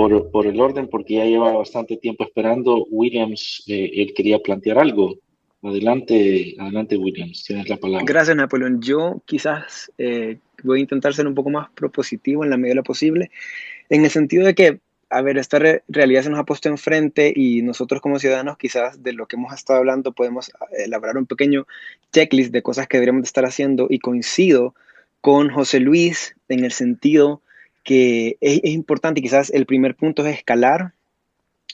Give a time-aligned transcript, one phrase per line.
[0.00, 2.86] por, por, el orden, porque ya lleva bastante tiempo esperando.
[2.90, 5.16] Williams, eh, él quería plantear algo.
[5.62, 8.06] Adelante, adelante Williams, tienes la palabra.
[8.06, 8.80] Gracias Napoleón.
[8.80, 12.76] Yo quizás eh, voy a intentar ser un poco más propositivo en la medida de
[12.76, 13.30] lo posible,
[13.90, 14.80] en el sentido de que,
[15.10, 19.12] a ver, esta realidad se nos ha puesto enfrente y nosotros como ciudadanos quizás de
[19.12, 21.66] lo que hemos estado hablando podemos elaborar un pequeño
[22.10, 24.74] checklist de cosas que deberíamos estar haciendo y coincido
[25.20, 27.42] con José Luis en el sentido
[27.84, 30.92] que es, importante y quizás el primer punto es escalar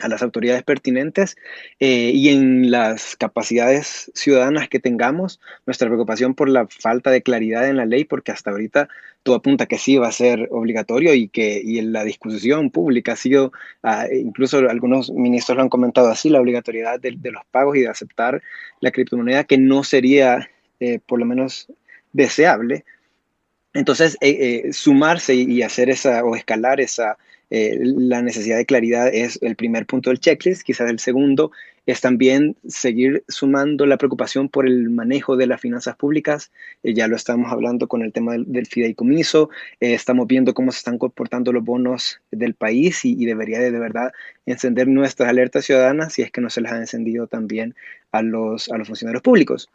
[0.01, 1.37] a las autoridades pertinentes
[1.81, 7.67] eh, y en las capacidades ciudadanas que tengamos, nuestra preocupación por la falta de claridad
[7.67, 8.89] en la ley, porque hasta ahorita
[9.23, 13.13] todo apunta que sí va a ser obligatorio y que y en la discusión pública
[13.13, 17.77] ha sido, ah, incluso algunos ministros lo han comentado así, la obligatoriedad de, los pagos
[17.77, 18.43] y de aceptar
[18.81, 21.69] la criptomoneda, que no sería eh, por lo menos
[22.13, 22.85] deseable
[23.77, 27.19] entonces, eh, eh, sumarse y hacer esa o escalar esa,
[27.51, 30.63] eh, la necesidad de claridad es el primer punto del checklist.
[30.63, 31.53] Quizás el segundo
[31.85, 36.51] es también seguir sumando la preocupación por el manejo de las finanzas públicas.
[36.83, 39.51] ya lo estamos hablando con el tema del, fideicomiso.
[39.79, 44.13] estamos viendo cómo se están comportando los bonos del país y, debería de, de, verdad
[44.47, 47.75] encender nuestras alertas ciudadanas si es que no se les ha encendido también
[48.11, 49.69] a los, a los funcionarios públicos.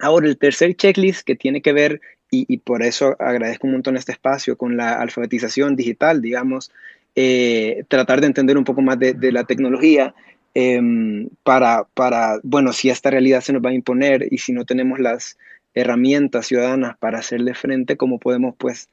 [0.00, 4.12] Ahora, el tercer checklist que tiene que ver y, por eso agradezco un montón este
[4.12, 6.72] espacio con la alfabetización digital, digamos,
[7.14, 10.14] eh, tratar de entender un poco más de, la tecnología
[10.52, 14.64] em, para, para, bueno, si esta realidad se nos va a imponer y si no
[14.64, 15.38] tenemos las
[15.74, 18.88] herramientas ciudadanas para hacerle frente, cómo podemos, pues,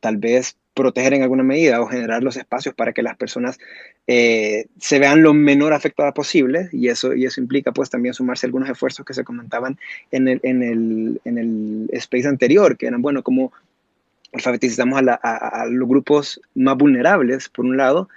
[0.00, 3.58] tal vez proteger en alguna medida o generar los espacios para que las personas
[4.06, 8.46] eh, se vean lo menor afectadas posible y eso, y eso implica pues también sumarse
[8.46, 9.76] a algunos esfuerzos que se comentaban
[10.12, 13.52] en el, en el, en el space anterior, que eran, bueno, como
[14.32, 18.08] alfabetizamos a, a, los grupos más vulnerables, por un lado.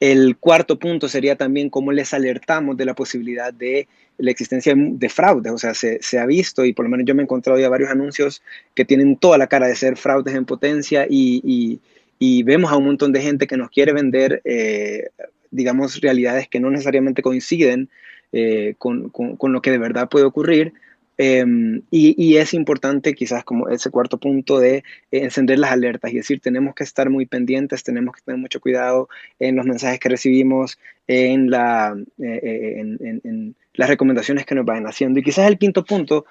[0.00, 3.86] El cuarto punto sería también cómo les alertamos de la posibilidad de
[4.16, 5.52] la existencia de fraudes.
[5.52, 7.68] O sea, se, se, ha visto y por lo menos yo me he encontrado ya
[7.68, 8.42] varios anuncios
[8.74, 11.80] que tienen toda la cara de ser fraudes en potencia y, y
[12.18, 15.10] y vemos a un montón de gente que nos quiere vender, eh,
[15.50, 17.88] digamos, realidades que no necesariamente coinciden
[18.32, 20.74] eh, con, con, lo que de verdad puede ocurrir.
[21.20, 26.16] Em, y, y, es importante quizás como ese cuarto punto de encender las alertas y
[26.16, 29.08] decir, tenemos que estar muy pendientes, tenemos que tener mucho cuidado
[29.40, 30.78] en los mensajes que recibimos,
[31.08, 35.18] en, la, eh, en, en, las recomendaciones que nos vayan haciendo.
[35.18, 36.24] Y quizás el quinto punto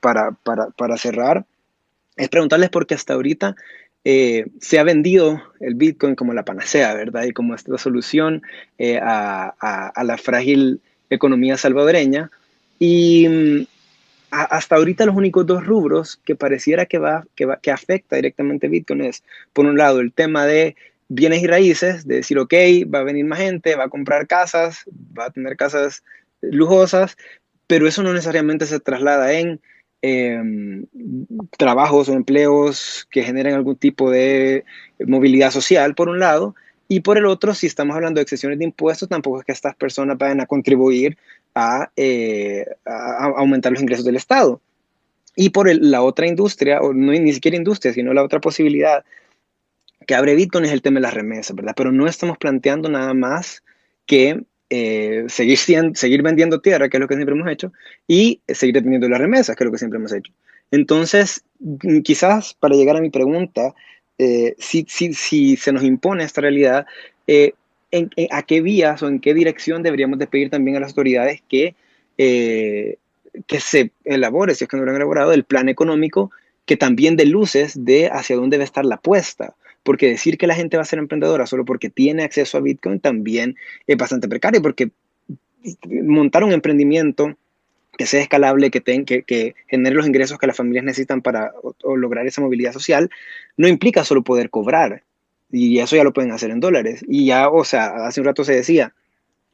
[0.00, 1.46] para, para, para cerrar
[2.16, 3.56] es preguntarles por qué hasta ahorita
[4.08, 7.24] eh, se ha vendido el Bitcoin como la panacea, ¿verdad?
[7.24, 8.40] Y como esta solución
[8.78, 10.80] eh, a, la frágil
[11.10, 12.30] economía salvadoreña.
[12.78, 13.66] Y mm,
[14.30, 19.00] hasta ahorita los únicos dos rubros que pareciera que, va, que, que afecta directamente Bitcoin
[19.00, 20.76] es, por un lado, el tema de
[21.08, 22.54] bienes y raíces, de decir, ok,
[22.94, 24.84] va a venir más gente, va a comprar casas,
[25.18, 26.04] va a tener casas
[26.42, 27.16] lujosas,
[27.66, 29.60] pero eso no necesariamente se traslada en
[30.08, 30.86] Em,
[31.58, 34.64] trabajos o empleos que generen algún tipo de
[35.04, 36.54] movilidad social, por un lado,
[36.86, 39.74] y por el otro, si estamos hablando de excepciones de impuestos, tampoco es que estas
[39.74, 41.18] personas vayan a contribuir
[41.56, 44.60] a, eh, aumentar los ingresos del Estado.
[45.34, 49.04] Y por la otra industria, o no ni siquiera industria, sino la otra posibilidad
[50.06, 51.74] que abre Bitcoin es el tema de las remesas, ¿verdad?
[51.76, 53.64] Pero no estamos planteando nada más
[54.06, 57.72] que eh, seguir, vendiendo tierra, que es lo que siempre hemos hecho,
[58.08, 60.32] y seguir dependiendo las remesas, que es lo que siempre hemos hecho.
[60.70, 63.74] Entonces, mm, quizás para llegar a mi pregunta,
[64.18, 64.84] eh, si,
[65.56, 66.86] se nos impone esta realidad,
[67.26, 67.52] eh,
[68.30, 71.74] ¿a qué vías o en qué dirección deberíamos despedir también a las autoridades que,
[72.16, 76.30] que se elabore, si es que no lo han elaborado, el plan económico
[76.64, 79.54] que también de luces de hacia dónde debe estar la apuesta?
[79.86, 82.98] Porque decir que la gente va a ser emprendedora solo porque tiene acceso a Bitcoin
[82.98, 83.54] también
[83.86, 84.90] es bastante precario, porque
[86.02, 87.38] montar un emprendimiento
[87.96, 91.52] que sea escalable, que, que, que, genere los ingresos que las familias necesitan para
[91.84, 93.10] lograr esa movilidad social,
[93.56, 95.04] no implica solo poder cobrar.
[95.52, 97.04] Y eso ya lo pueden hacer en dólares.
[97.08, 98.92] Y ya, o sea, hace un rato se decía,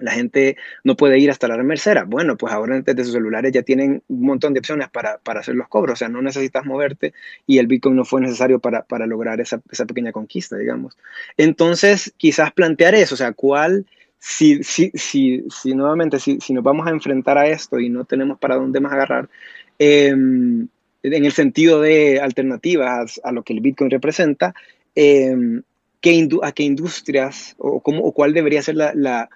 [0.03, 2.05] la gente no puede ir hasta la remercera.
[2.05, 5.69] Bueno, pues ahora desde sus celulares ya tienen un montón de opciones para, hacer los
[5.69, 7.15] cobros, o sea, no necesitas moverte
[7.47, 10.97] y el Bitcoin no fue necesario para, lograr esa, pequeña conquista, digamos.
[11.37, 13.87] Entonces, quizás plantear eso, o sea, cuál,
[14.19, 18.39] si, si, si, si nuevamente, si, nos vamos a enfrentar a esto y no tenemos
[18.39, 19.29] para dónde más agarrar,
[19.79, 20.69] em,
[21.03, 24.55] en el sentido de alternativas a lo que el Bitcoin representa,
[24.95, 25.63] em,
[26.43, 29.29] ¿a qué industrias o, cómo, o cuál debería ser la,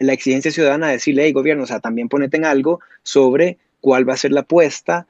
[0.00, 4.14] exigencia ciudadana de decirle, hey, gobierno, o sea, también ponete en algo sobre cuál va
[4.14, 5.06] a ser la apuesta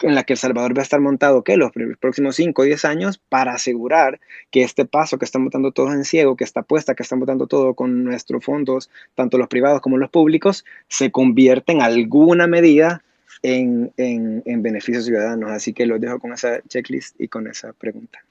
[0.00, 1.56] en la que El Salvador va a estar montado, ¿qué?
[1.56, 1.70] Los
[2.00, 4.20] próximos 5 o 10 años para asegurar
[4.50, 7.46] que este paso que están votando todos en ciego, que está puesta, que están votando
[7.46, 13.02] todo con nuestros fondos, tanto los privados como los públicos, se convierte en alguna medida
[13.42, 15.50] en, en, en beneficios ciudadanos.
[15.50, 18.24] Así que los dejo con esa checklist y con esa pregunta.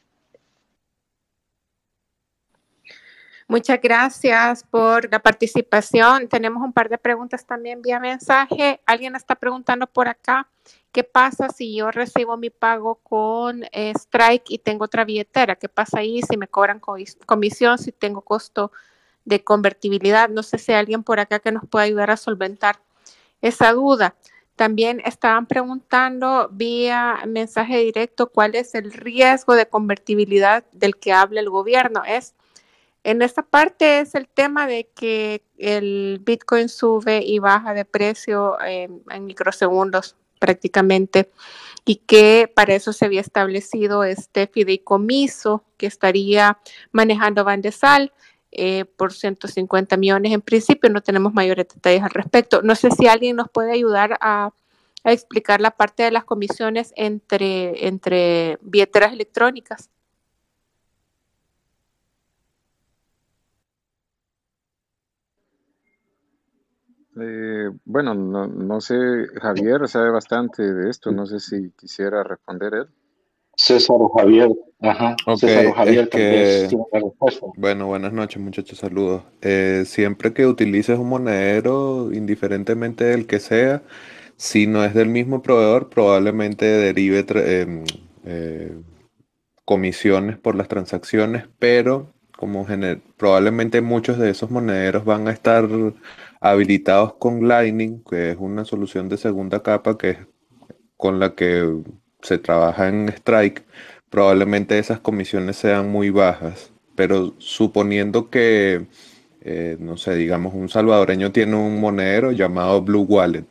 [3.53, 6.27] Muchas gracias por la participación.
[6.27, 8.81] Tenemos un par de preguntas también vía mensaje.
[8.87, 10.47] Alguien está preguntando por acá,
[10.91, 15.55] ¿qué pasa si yo recibo mi pago con eh, Strike y tengo otra billetera?
[15.55, 16.81] ¿Qué pasa ahí si me cobran
[17.27, 18.71] comisión, si tengo costo
[19.23, 20.29] de convertibilidad?
[20.29, 22.79] No sé si hay alguien por acá que nos pueda ayudar a solventar
[23.39, 24.15] esa duda.
[24.55, 31.39] También estaban preguntando vía mensaje directo cuál es el riesgo de convertibilidad del que habla
[31.39, 32.01] el gobierno.
[32.03, 32.33] Es
[33.03, 38.57] en esta parte es el tema de que el Bitcoin sube y baja de precio
[38.61, 41.31] en microsegundos prácticamente
[41.85, 46.59] y que para eso se había establecido este fideicomiso que estaría
[46.91, 48.11] manejando Van de Sal
[48.51, 50.89] eh, por 150 millones en principio.
[50.89, 52.61] No tenemos mayores detalles al respecto.
[52.61, 54.51] No sé si alguien nos puede ayudar a,
[55.03, 59.89] a explicar la parte de las comisiones entre, entre billeteras electrónicas.
[67.19, 68.95] Eh, bueno, no, no, sé,
[69.41, 72.87] Javier sabe bastante de esto, no sé si quisiera responder él.
[73.55, 74.49] César o Javier,
[74.81, 75.15] ajá.
[75.37, 76.67] César o Javier que,
[77.55, 79.21] Bueno, buenas noches muchachos, saludos.
[79.41, 83.83] Eh, siempre que utilices un monedero, indiferentemente del que sea,
[84.37, 87.83] si no es del mismo proveedor, probablemente derive em,
[88.25, 88.75] eh,
[89.65, 92.65] comisiones por las transacciones, pero como
[93.15, 95.69] probablemente muchos de esos monederos van a estar
[96.43, 100.17] habilitados con Lightning, que es una solución de segunda capa que es
[100.97, 101.81] con la que
[102.21, 103.63] se trabaja en Strike,
[104.09, 106.71] probablemente esas comisiones sean muy bajas.
[106.95, 108.87] Pero suponiendo que,
[109.41, 113.45] eh, no sé, digamos, un salvadoreño tiene un monedero llamado Blue Wallet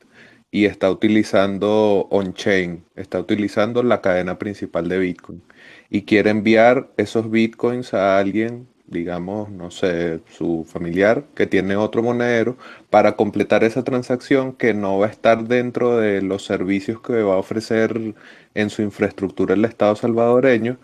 [0.51, 5.43] y está utilizando on-chain, está utilizando la cadena principal de Bitcoin
[5.91, 12.03] y quiere enviar esos Bitcoins a alguien digamos, no sé, su familiar que tiene otro
[12.03, 12.57] monedero
[12.91, 17.35] para completar esa transacción que no va a estar dentro de los servicios que va
[17.35, 18.15] a ofrecer
[18.55, 20.79] en su infraestructura el Estado salvadoreño.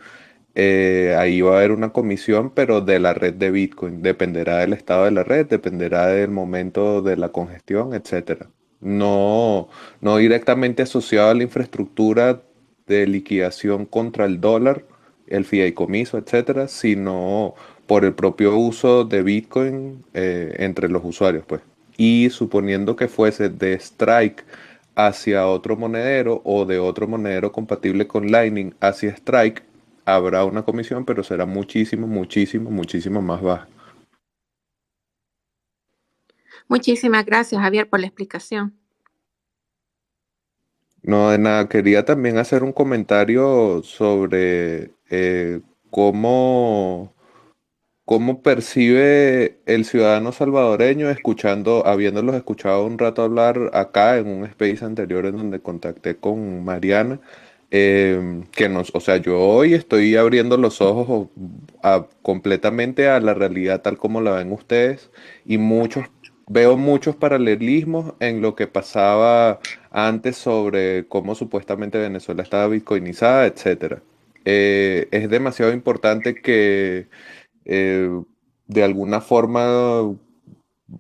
[0.55, 4.03] Eh, ahí va a haber una comisión, pero de la red de Bitcoin.
[4.03, 8.47] Dependerá del estado de la red, dependerá del momento de la congestión, etc.
[8.81, 9.69] No,
[10.01, 12.43] no directamente asociado a la infraestructura
[12.89, 14.85] de liquidación contra el dólar,
[15.29, 17.55] el fideicomiso, etcétera, sino
[17.89, 21.63] por el propio uso de Bitcoin eh, entre los usuarios, pues.
[21.97, 24.45] Y suponiendo que fuese de Strike
[24.95, 29.65] hacia otro monedero o de otro monedero compatible con Lightning hacia Strike,
[30.05, 33.69] habrá una comisión, pero será muchísimo, muchísimo, muchísimo más baja.
[36.69, 38.75] Muchísimas gracias, Javier, por la explicación.
[41.03, 41.71] No, de nada.
[41.71, 47.15] Quería también hacer un comentario sobre eh, cómo
[48.09, 54.83] ¿Cómo percibe el ciudadano salvadoreño escuchando, habiéndolos escuchado un rato hablar acá en un space
[54.83, 57.21] anterior en donde contacté con Mariana?
[57.71, 61.29] Em, que nos, o sea, yo hoy estoy abriendo los ojos
[62.23, 65.11] completamente a la realidad tal como la ven ustedes
[65.45, 66.07] y muchos,
[66.49, 69.61] veo muchos paralelismos en lo que pasaba
[69.91, 74.01] antes sobre cómo supuestamente Venezuela estaba bitcoinizada, etcétera.
[74.47, 77.09] Eh, es demasiado importante que
[77.69, 78.11] eh,
[78.67, 80.17] de alguna forma,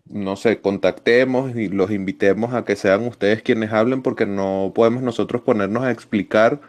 [0.06, 5.02] no sé, contactemos y los invitemos a que sean ustedes quienes hablen porque no podemos
[5.02, 6.60] nosotros ponernos a explicar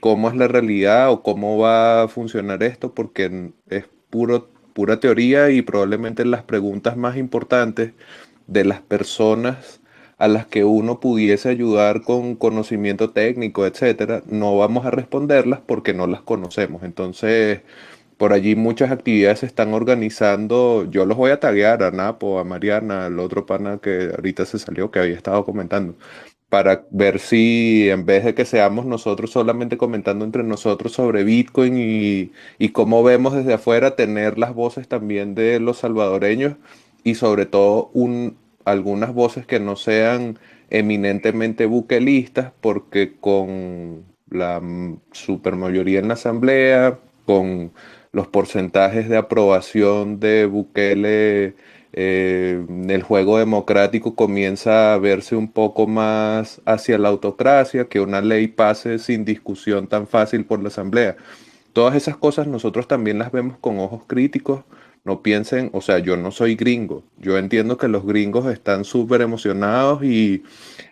[0.00, 5.50] cómo es la realidad o cómo va a funcionar esto porque es puro, pura teoría
[5.50, 7.92] y probablemente las preguntas más importantes
[8.46, 9.80] de las personas
[10.18, 15.94] a las que uno pudiese ayudar con conocimiento técnico, etcétera, no vamos a responderlas porque
[15.94, 16.82] no las conocemos.
[16.82, 17.60] Entonces,
[18.18, 20.86] por allí muchas actividades se están organizando.
[20.90, 24.58] Yo los voy a taguear a Napo, a Mariana, al otro pana que ahorita se
[24.58, 25.96] salió, que había estado comentando,
[26.48, 31.76] para ver si en vez de que seamos nosotros solamente comentando entre nosotros sobre Bitcoin
[31.78, 36.56] y, y cómo vemos desde afuera, tener las voces también de los salvadoreños
[37.04, 40.38] y sobre todo un, algunas voces que no sean
[40.70, 44.60] eminentemente buquelistas, porque con la
[45.12, 47.72] supermayoría en la asamblea, con
[48.12, 51.54] los porcentajes de aprobación de Bukele
[51.92, 58.20] eh, el juego democrático comienza a verse un poco más hacia la autocracia, que una
[58.20, 61.16] ley pase sin discusión tan fácil por la Asamblea.
[61.72, 64.62] Todas esas cosas nosotros también las vemos con ojos críticos.
[65.08, 67.02] No piensen, o sea, yo no soy gringo.
[67.16, 70.42] Yo entiendo que los gringos están súper emocionados y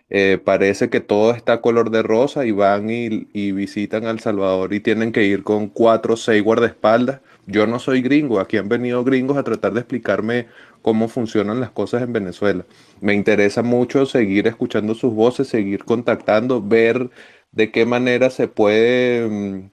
[0.08, 4.20] eh, parece que todo está color de rosa y van y, y visitan a El
[4.20, 7.20] Salvador y tienen que ir con cuatro o seis guardaespaldas.
[7.46, 10.46] Yo no soy gringo, aquí han venido gringos a tratar de explicarme
[10.80, 12.64] cómo funcionan las cosas en Venezuela.
[13.02, 17.11] Me interesa mucho seguir escuchando sus voces, seguir contactando, ver
[17.52, 19.70] de qué manera se puede mm,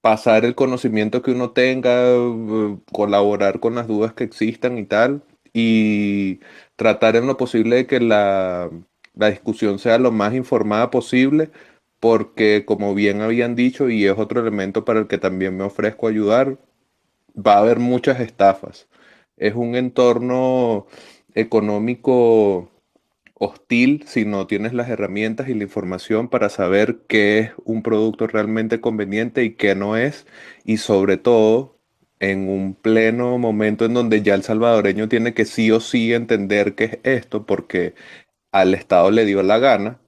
[0.00, 5.22] pasar el conocimiento que uno tenga, uh, colaborar con las dudas que existan y tal,
[5.52, 6.40] y
[6.76, 8.70] tratar en lo posible de que la,
[9.14, 11.50] la discusión sea lo más informada posible,
[12.00, 16.08] porque como bien habían dicho, y es otro elemento para el que también me ofrezco
[16.08, 16.58] ayudar,
[17.36, 18.88] va a haber muchas estafas.
[19.36, 20.86] Es un entorno
[21.34, 22.69] económico
[23.40, 28.26] hostil si no tienes las herramientas y la información para saber qué es un producto
[28.26, 30.26] realmente conveniente y qué no es,
[30.64, 31.78] y sobre todo
[32.20, 36.74] en un pleno momento en donde ya el salvadoreño tiene que sí o sí entender
[36.74, 37.94] qué es esto, porque
[38.52, 40.00] al Estado le dio la gana,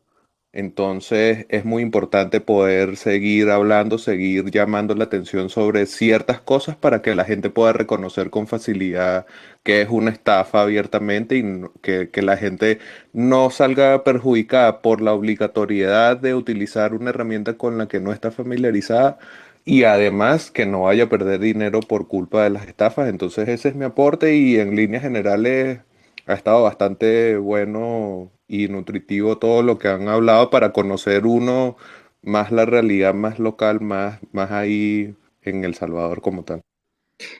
[0.53, 7.01] entonces es muy importante poder seguir hablando, seguir llamando la atención sobre ciertas cosas para
[7.01, 9.27] que la gente pueda reconocer con facilidad
[9.63, 11.45] que es una estafa abiertamente y
[11.83, 12.79] que, que la gente
[13.13, 18.31] no salga perjudicada por la obligatoriedad de utilizar una herramienta con la que no está
[18.31, 19.19] familiarizada
[19.65, 23.09] y además que no vaya a perder dinero por culpa de las estafas.
[23.09, 25.81] Entonces ese es mi aporte y en líneas generales
[26.27, 31.77] ha estado bastante bueno y nutritivo todo lo que han hablado para conocer uno
[32.23, 36.63] más la realidad más local, más, más ahí en El Salvador como tal.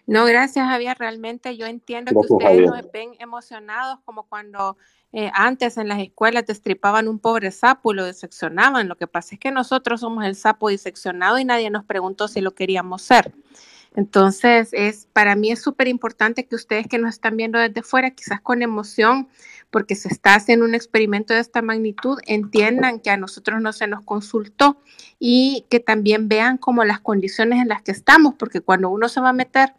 [0.07, 0.97] No, gracias Javier.
[0.99, 4.77] Realmente yo entiendo que ustedes nos ven emocionados como cuando
[5.13, 8.89] eh, antes en las escuelas destripaban un pobre sapo y lo diseccionaban.
[8.89, 12.41] Lo que pasa es que nosotros somos el sapo diseccionado y nadie nos preguntó si
[12.41, 13.33] lo queríamos ser.
[13.95, 18.11] Entonces, es, para mí es súper importante que ustedes que nos están viendo desde fuera,
[18.11, 19.29] quizás con emoción,
[19.71, 23.87] porque se está haciendo un experimento de esta magnitud, entiendan que a nosotros no se
[23.87, 24.79] nos consultó
[25.19, 29.21] y que también vean como las condiciones en las que estamos, porque cuando uno se
[29.21, 29.75] va a meter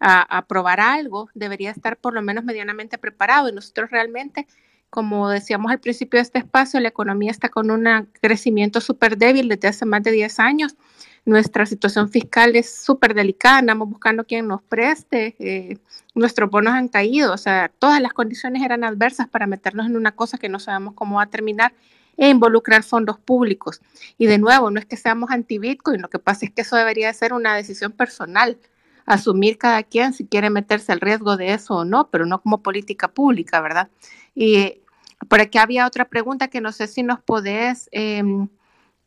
[0.00, 3.48] a, a probar algo, debería estar por lo menos medianamente preparado.
[3.48, 4.46] Y nosotros realmente
[4.90, 9.48] como decíamos al principio de este espacio, la economía está con un crecimiento súper débil
[9.48, 10.76] desde hace más de 10 años
[11.24, 15.78] nuestra situación fiscal es súper delicada, andamos buscando quien nos preste, eh,
[16.14, 20.12] nuestros bonos han caído, o sea, todas las condiciones eran adversas para meternos en una
[20.12, 21.72] cosa que no sabemos cómo va a terminar
[22.16, 23.80] e involucrar fondos públicos.
[24.18, 27.12] Y de nuevo, no es que seamos anti-Bitcoin, lo que pasa es que eso debería
[27.12, 28.58] ser una decisión personal,
[29.06, 32.62] asumir cada quien si quiere meterse al riesgo de eso o no, pero no como
[32.62, 33.88] política pública, ¿verdad?
[34.34, 34.82] Y
[35.28, 37.88] por aquí había otra pregunta que no sé si nos podés...
[37.92, 38.48] Em,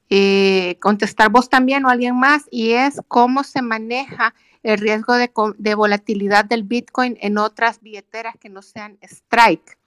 [0.09, 4.33] eh, contestar vos también o alguien más, y es cómo se maneja
[4.63, 9.77] el riesgo de, de, volatilidad del Bitcoin en otras billeteras que no sean Strike.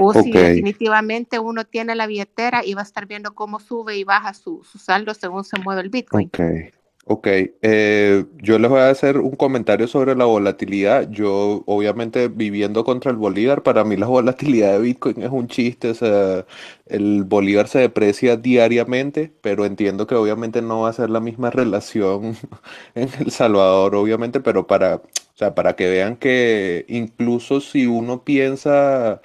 [0.00, 4.02] O si definitivamente uno tiene la billetera y va a estar viendo cómo sube y
[4.02, 6.28] baja su, su saldo según se mueve el Bitcoin.
[6.28, 6.72] Okay.
[7.06, 7.26] Ok,
[7.60, 11.10] eh, yo les voy a hacer un comentario sobre la volatilidad.
[11.10, 15.90] Yo, obviamente, viviendo contra el Bolívar, para mí la volatilidad de Bitcoin es un chiste.
[15.90, 16.46] O sea,
[16.86, 21.50] el Bolívar se deprecia diariamente, pero entiendo que obviamente no va a ser la misma
[21.50, 22.36] relación
[22.94, 25.02] en El Salvador, obviamente, pero para, o
[25.36, 29.20] sea, para que vean que incluso si uno piensa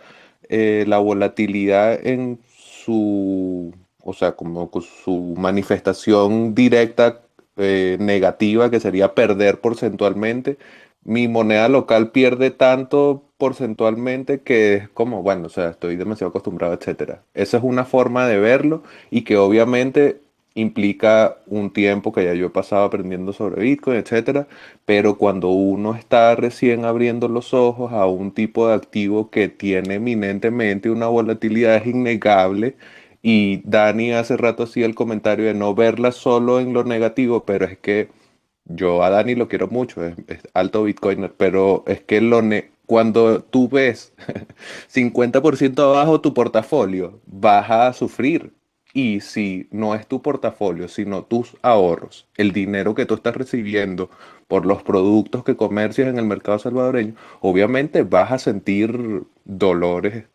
[0.49, 7.21] eh, la volatilidad en su, o sea, como su manifestación directa
[7.59, 10.57] eh, negativa, que sería perder porcentualmente.
[11.03, 16.73] Mi moneda local pierde tanto porcentualmente que es como, bueno, o sea, estoy demasiado acostumbrado,
[16.73, 17.23] etcétera.
[17.33, 20.21] Esa es una forma de verlo y que obviamente
[20.55, 24.47] implica un tiempo que ya yo he pasado aprendiendo sobre Bitcoin, etcétera,
[24.85, 29.95] pero cuando uno está recién abriendo los ojos a un tipo de activo que tiene
[29.95, 32.75] eminentemente una volatilidad innegable,
[33.21, 37.65] y Dani hace rato hacía el comentario de no verla solo en lo negativo, pero
[37.65, 38.09] es que
[38.65, 40.15] yo a Dani lo quiero mucho, es,
[40.53, 44.13] alto Bitcoiner, pero es que cuando tú ves
[44.93, 48.53] 50% abajo tu portafolio, vas a sufrir.
[48.93, 54.09] Y si no es tu portafolio, sino tus ahorros, el dinero que tú estás recibiendo
[54.47, 60.25] por los productos que comercias en el mercado salvadoreño, obviamente vas a sentir dolores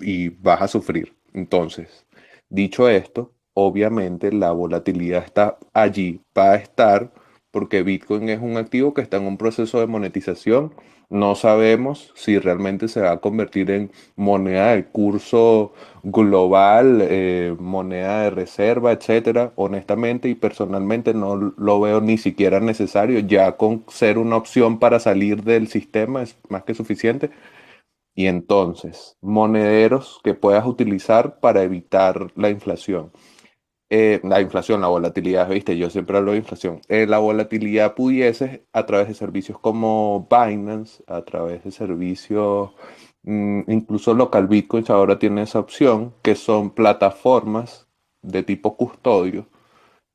[0.00, 1.14] y vas a sufrir.
[1.34, 2.04] Entonces,
[2.50, 7.12] Dicho esto, obviamente la volatilidad está allí, va a estar
[7.50, 10.74] porque Bitcoin es un activo que está en un proceso de monetización
[11.10, 15.72] no sabemos si realmente se va a convertir en moneda de curso
[16.04, 19.52] global, eh, moneda de reserva, etcétera.
[19.56, 23.18] Honestamente y personalmente no lo veo ni siquiera necesario.
[23.18, 27.30] Ya con ser una opción para salir del sistema es más que suficiente.
[28.14, 33.12] Y entonces, monederos que puedas utilizar para evitar la inflación.
[33.92, 36.80] Eh, la inflación, la volatilidad, viste, yo siempre hablo de inflación.
[36.88, 42.70] Eh, la volatilidad pudiese a través de servicios como Binance, a través de servicios,
[43.24, 47.88] mm, incluso local Bitcoins ahora tiene esa opción, que son plataformas
[48.22, 49.48] de tipo custodio,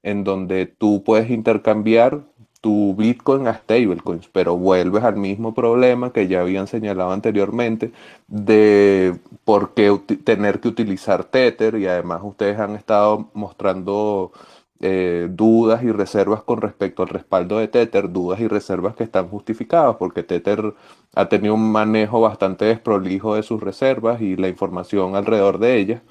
[0.04, 2.26] en donde tú puedes intercambiar
[2.66, 7.92] tu Bitcoin a stablecoins, pero vuelves al mismo problema que ya habían señalado anteriormente
[8.28, 14.32] de por qué tener que utilizar Tether y además ustedes han estado mostrando
[14.80, 19.28] eh, dudas y reservas con respecto al respaldo de Tether, dudas y reservas que están
[19.30, 20.74] justificadas porque Tether
[21.14, 26.02] ha tenido un manejo bastante desprolijo de sus reservas y la información alrededor de ellas,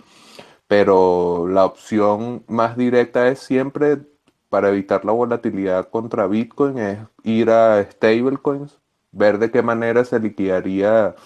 [0.69, 3.99] pero la opción más directa es siempre
[4.55, 8.79] para evitar la volatilidad contra Bitcoin es ir a stablecoins,
[9.11, 11.17] ver de qué manera se liquidaría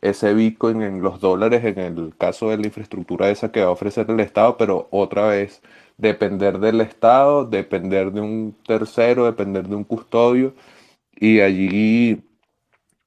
[0.00, 3.70] ese Bitcoin en los dólares en el caso de la infraestructura esa que va a
[3.70, 5.62] ofrecer el Estado, pero otra vez
[5.96, 10.54] depender del Estado, depender de un tercero, depender de un custodio.
[11.18, 12.22] Y allí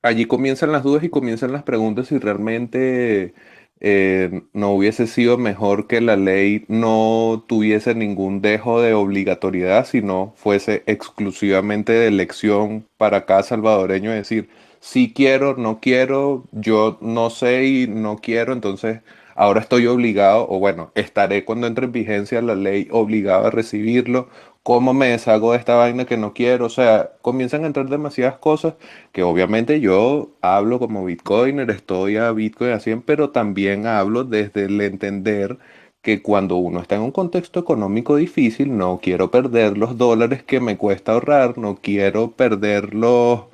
[0.02, 3.34] allí comienzan las dudas y comienzan las preguntas si realmente
[3.82, 10.34] eh, no hubiese sido mejor que la ley no tuviese ningún dejo de obligatoriedad, sino
[10.36, 14.50] fuese exclusivamente de elección para cada salvadoreño, es decir,
[14.82, 19.02] si quiero, no quiero, yo no sé y no quiero, entonces
[19.36, 24.30] ahora estoy obligado, o bueno, estaré cuando entre en vigencia la ley obligado a recibirlo,
[24.70, 26.68] ¿Cómo me deshago de esta vaina que no quiero?
[26.68, 28.76] O sea, comienzan a entrar demasiadas cosas
[29.12, 34.66] que obviamente yo hablo como bitcoiner, estoy a Bitcoin a 100, pero también hablo desde
[34.66, 35.58] el entender
[36.04, 40.60] que cuando uno está en un contexto económico difícil, no quiero perder los dólares que
[40.60, 43.46] me cuesta ahorrar, no quiero perder los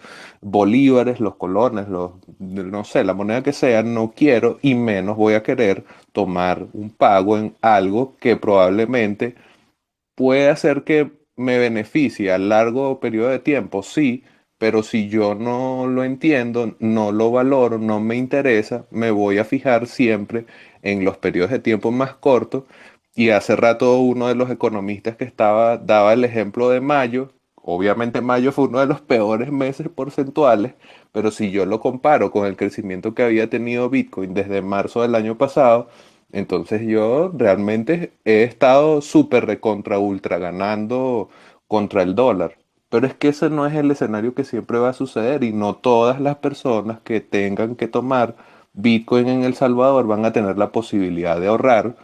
[0.41, 5.35] bolívares, los colones, los, no sé, la moneda que sea, no quiero y menos voy
[5.35, 9.35] a querer tomar un pago en algo que probablemente
[10.15, 14.23] puede hacer que me beneficie a largo periodo de tiempo, sí,
[14.57, 19.45] pero si yo no lo entiendo, no lo valoro, no me interesa, me voy a
[19.45, 20.45] fijar siempre
[20.81, 22.63] en los periodos de tiempo más cortos.
[23.15, 27.31] Y hace rato uno de los economistas que estaba daba el ejemplo de mayo.
[27.55, 30.75] Obviamente mayo fue uno de los peores meses porcentuales,
[31.11, 35.15] pero si yo lo comparo con el crecimiento que había tenido Bitcoin desde marzo del
[35.15, 35.89] año pasado,
[36.35, 41.29] entonces yo realmente he estado súper recontra ultra ganando
[41.67, 42.57] contra el dólar.
[42.89, 45.75] Pero es que ese no es el escenario que siempre va a suceder y no
[45.75, 48.35] todas las personas que tengan que tomar
[48.73, 51.95] Bitcoin en El Salvador van a tener la posibilidad de ahorrar.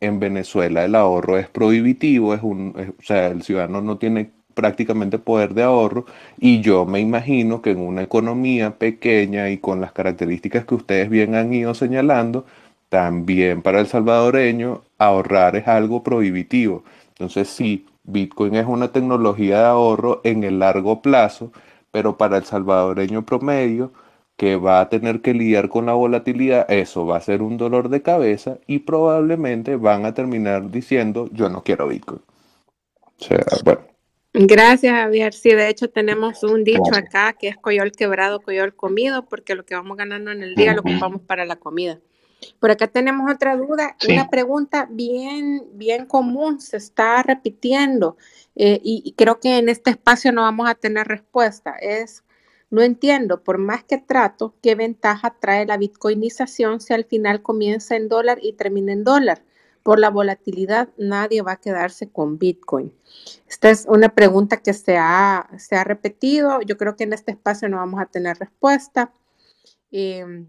[0.00, 5.18] En Venezuela el ahorro es prohibitivo, es un, o sea, el ciudadano no tiene prácticamente
[5.18, 6.06] poder de ahorro
[6.38, 11.10] y yo me imagino que en una economía pequeña y con las características que ustedes
[11.10, 12.46] bien han ido señalando,
[12.88, 16.84] también para el salvadoreño ahorrar es algo prohibitivo.
[17.10, 21.52] Entonces sí, Bitcoin es una tecnología de ahorro en el largo plazo,
[21.90, 23.92] pero para el salvadoreño promedio
[24.36, 27.88] que va a tener que lidiar con la volatilidad, eso va a ser un dolor
[27.88, 32.20] de cabeza y probablemente van a terminar diciendo yo no quiero Bitcoin.
[33.18, 33.80] O sea, bueno.
[34.34, 35.32] Gracias, Javier.
[35.32, 39.64] Sí, de hecho tenemos un dicho acá que es coyol quebrado, coyol comido, porque lo
[39.64, 41.98] que vamos ganando en el día lo ocupamos para la comida.
[42.60, 48.16] Por acá tenemos otra duda, una pregunta bien, bien común, se está repitiendo
[48.54, 51.76] eh, y, creo que en este espacio no vamos a tener respuesta.
[51.80, 52.24] Es,
[52.70, 57.96] no entiendo, por más que trato, qué ventaja trae la bitcoinización si al final comienza
[57.96, 59.42] en dólar y termina en dólar.
[59.82, 62.92] Por la volatilidad, nadie va a quedarse con Bitcoin.
[63.48, 66.60] Esta es una pregunta que se ha, se ha repetido.
[66.62, 69.12] Yo creo que en este espacio no vamos a tener respuesta.
[69.92, 70.48] Em,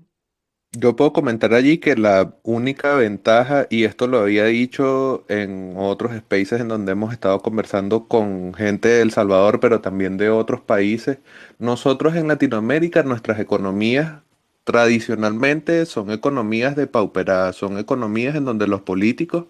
[0.71, 6.15] yo puedo comentar allí que la única ventaja, y esto lo había dicho en otros
[6.15, 10.61] spaces en donde hemos estado conversando con gente de El Salvador, pero también de otros
[10.61, 11.19] países,
[11.59, 14.21] nosotros en Latinoamérica, nuestras economías
[14.63, 19.45] tradicionalmente son economías de pauperadas, son economías en donde los políticos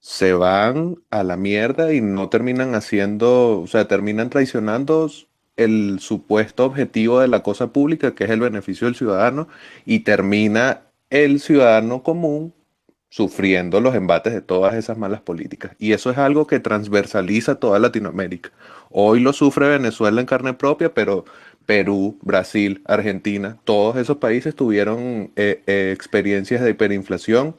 [0.00, 5.10] se van a la mierda y no terminan haciendo, o sea, terminan traicionando
[5.56, 9.48] el supuesto objetivo de la cosa pública, que es el beneficio del ciudadano,
[9.84, 12.52] y termina el ciudadano común
[13.08, 15.74] sufriendo los embates de todas esas malas políticas.
[15.78, 18.50] Y eso es algo que transversaliza toda Latinoamérica.
[18.90, 21.24] Hoy lo sufre Venezuela en carne propia, pero
[21.66, 27.56] Perú, Brasil, Argentina, todos esos países tuvieron eh, eh, experiencias de hiperinflación.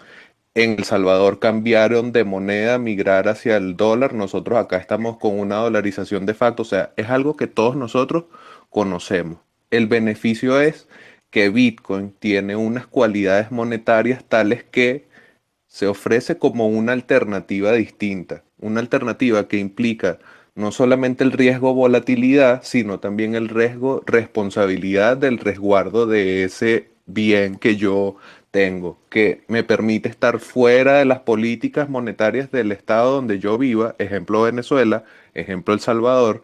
[0.58, 4.16] En El Salvador cambiaron de moneda, migrar hacia el dólar.
[4.16, 6.64] Nosotros acá estamos con una dolarización de facto.
[6.64, 8.24] O sea, es algo que todos nosotros
[8.72, 9.38] conocemos.
[9.70, 10.88] El beneficio es
[11.30, 15.08] que Bitcoin tiene unas cualidades monetarias tales que
[15.68, 18.44] se ofrece como una alternativa distinta.
[18.58, 20.18] Una alternativa que implica
[20.56, 27.58] no solamente el riesgo volatilidad, sino también el riesgo responsabilidad del resguardo de ese bien
[27.58, 28.18] que yo
[28.58, 33.96] tengo, que me permite estar fuera de las políticas monetarias del estado donde yo viva,
[34.00, 35.04] ejemplo Venezuela,
[35.36, 36.42] ejemplo El Salvador,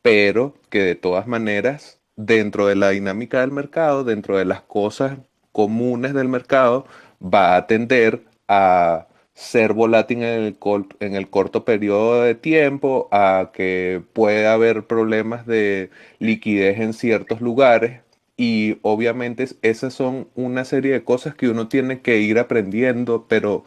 [0.00, 5.18] pero que de todas maneras, dentro de la dinámica del mercado, dentro de las cosas
[5.52, 6.86] comunes del mercado,
[7.22, 10.58] va a tender a ser volátil en el,
[11.00, 17.42] en el corto periodo de tiempo, a que puede haber problemas de liquidez en ciertos
[17.42, 18.00] lugares.
[18.40, 23.64] Y obviamente esas son una serie de cosas que uno tiene que ir aprendiendo, pero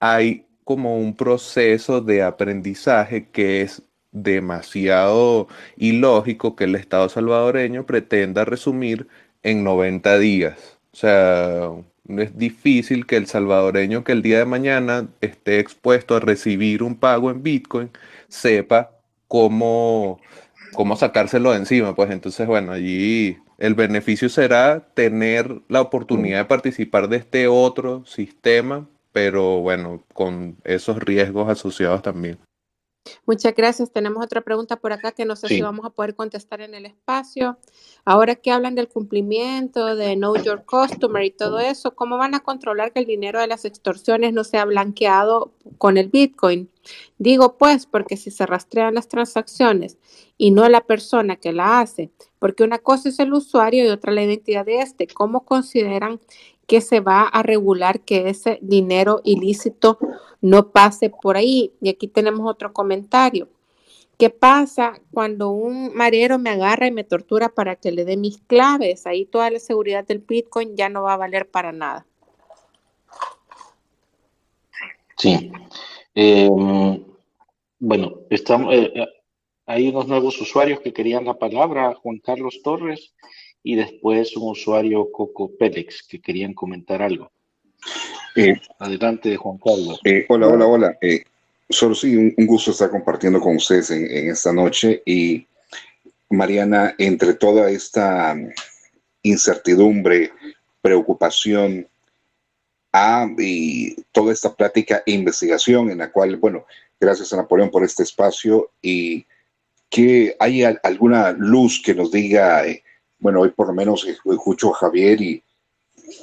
[0.00, 8.44] hay como un proceso de aprendizaje que es demasiado ilógico que el Estado salvadoreño pretenda
[8.44, 9.06] resumir
[9.44, 10.78] en 90 días.
[10.92, 11.70] O sea,
[12.08, 16.96] es difícil que el salvadoreño que el día de mañana esté expuesto a recibir un
[16.96, 17.90] pago en Bitcoin
[18.28, 18.90] sepa
[19.28, 20.20] cómo,
[20.72, 21.94] cómo sacárselo de encima.
[21.94, 28.04] Pues entonces, bueno, allí el beneficio será tener la oportunidad de participar de este otro
[28.06, 32.38] sistema, pero bueno, con esos riesgos asociados también.
[33.26, 33.92] Muchas gracias.
[33.92, 36.86] Tenemos otra pregunta por acá que no sé si vamos a poder contestar en el
[36.86, 37.58] espacio.
[38.04, 42.40] Ahora que hablan del cumplimiento, de Know Your Customer y todo eso, ¿cómo van a
[42.40, 46.70] controlar que el dinero de las extorsiones no sea blanqueado con el Bitcoin?
[47.18, 49.98] Digo pues, porque si se rastrean las transacciones
[50.36, 54.12] y no la persona que la hace, porque una cosa es el usuario y otra
[54.12, 56.20] la identidad de este, ¿cómo consideran
[56.68, 59.98] que se va a regular que ese dinero ilícito
[60.42, 61.72] no pase por ahí.
[61.80, 63.48] Y aquí tenemos otro comentario.
[64.18, 68.38] ¿Qué pasa cuando un marero me agarra y me tortura para que le dé mis
[68.38, 69.06] claves?
[69.06, 72.06] Ahí toda la seguridad del Bitcoin ya no va a valer para nada.
[75.16, 75.50] Sí.
[76.14, 77.02] Em,
[77.78, 79.06] bueno, estamos, eh, eh,
[79.64, 83.14] hay unos nuevos usuarios que querían la palabra, Juan Carlos Torres
[83.62, 87.30] y después un usuario Coco Pélex que querían comentar algo.
[88.36, 90.00] Eh, Adelante, Juan Carlos.
[90.04, 90.98] Eh, hola, hola, hola.
[91.00, 91.24] Eh,
[91.68, 95.02] solo sí, un, gusto estar compartiendo con ustedes en, esta noche.
[95.04, 95.46] Y
[96.30, 98.36] Mariana, entre toda esta
[99.22, 100.32] incertidumbre,
[100.80, 101.88] preocupación,
[102.92, 106.64] ah, y toda esta plática e investigación en la cual, bueno,
[107.00, 109.26] gracias a Napoleón por este espacio y
[109.90, 112.62] que hay alguna luz que nos diga,
[113.18, 115.42] bueno, hoy por lo menos escucho a Javier y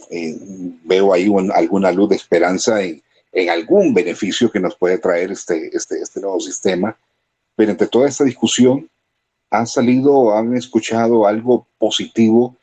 [0.09, 0.37] eh,
[0.83, 3.01] veo ahí alguna luz de esperanza en,
[3.49, 6.97] algún beneficio que nos puede traer este, este, este nuevo sistema.
[7.55, 8.89] Pero entre toda esta discusión,
[9.51, 12.55] ¿han salido, han escuchado algo positivo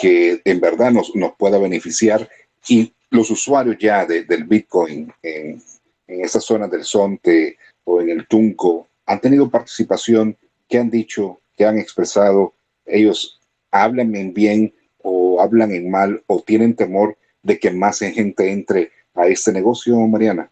[0.00, 2.28] que en verdad nos, nos pueda beneficiar?
[2.66, 5.62] Y los usuarios ya del Bitcoin en,
[6.08, 10.36] en estas zonas del Sonte o en el Tunco, ¿han tenido participación?
[10.68, 11.40] ¿Qué han dicho?
[11.56, 12.52] ¿Qué han expresado?
[12.84, 13.40] Ellos
[13.70, 18.90] hablan en bien o hablan en mal o tienen temor de que más gente entre
[19.14, 20.50] a este negocio, Mariana?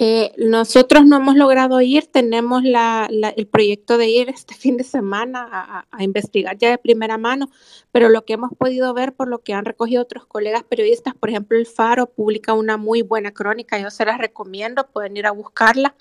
[0.00, 5.84] Eh, nosotros no hemos logrado ir, tenemos el proyecto de ir este fin de semana
[5.90, 7.50] a, investigar ya de primera mano,
[7.90, 11.30] pero lo que hemos podido ver por lo que han recogido otros colegas periodistas, por
[11.30, 15.32] ejemplo, el Faro publica una muy buena crónica, yo se las recomiendo, pueden ir a
[15.32, 15.96] buscarla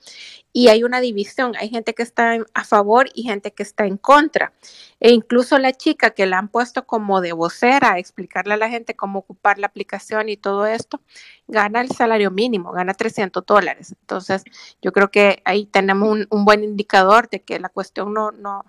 [0.58, 3.96] y hay una división, hay gente que está a favor y gente que está en
[3.96, 4.54] contra.
[5.00, 8.68] E incluso la chica que la han puesto como de vocera a explicarle a la
[8.68, 11.00] gente cómo ocupar la aplicación y todo esto,
[11.48, 13.94] gana el salario mínimo, gana 300 dólares.
[14.02, 14.46] Entonces,
[14.82, 18.66] yo creo que ahí tenemos un, buen indicador de que la cuestión no, no,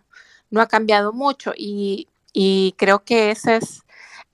[0.50, 3.86] no ha cambiado mucho y, y creo que ese es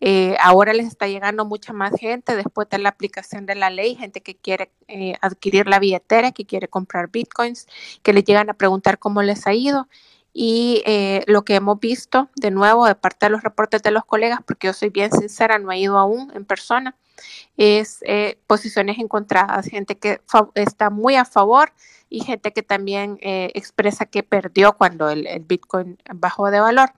[0.07, 3.95] eh, ahora les está llegando mucha más gente después de la aplicación de la ley,
[3.95, 7.67] gente que quiere eh, adquirir la billetera, que quiere comprar bitcoins,
[8.03, 9.89] que les llegan a preguntar cómo les ha ido.
[10.35, 14.05] Y eh, lo que hemos visto, de nuevo, de parte de los reportes de los
[14.05, 16.95] colegas, porque yo soy bien sincera, no he ido aún en persona,
[17.57, 18.01] es
[18.47, 20.21] posiciones encontradas, gente que
[20.55, 21.73] está muy a favor
[22.11, 26.93] y gente que también expresa que perdió cuando el Bitcoin bajó de valor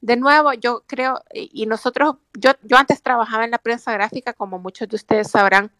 [0.00, 4.58] de nuevo, yo creo, y nosotros, yo, yo antes trabajaba en la prensa gráfica, como
[4.58, 5.72] muchos de ustedes sabrán,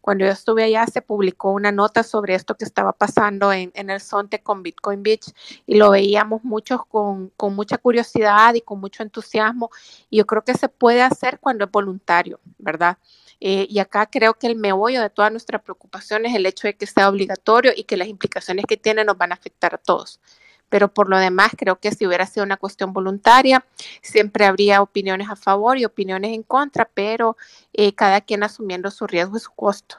[0.00, 4.00] Cuando yo estuve allá se publicó una nota sobre esto que estaba pasando en, el
[4.00, 5.32] Sonte con Bitcoin Beach
[5.66, 9.70] y lo veíamos muchos con, con mucha curiosidad y con mucho entusiasmo.
[10.08, 12.98] Y yo creo que se puede hacer cuando es voluntario, ¿verdad?
[13.40, 16.76] Eh, y acá creo que el meollo de toda nuestra preocupación es el hecho de
[16.76, 20.20] que sea obligatorio y que las implicaciones que tiene nos van a afectar a todos.
[20.68, 23.64] Pero por lo demás, creo que si hubiera sido una cuestión voluntaria,
[24.02, 27.36] siempre habría opiniones a favor y opiniones en contra, pero
[27.72, 29.96] eh, cada quien asumiendo su riesgo y su costo.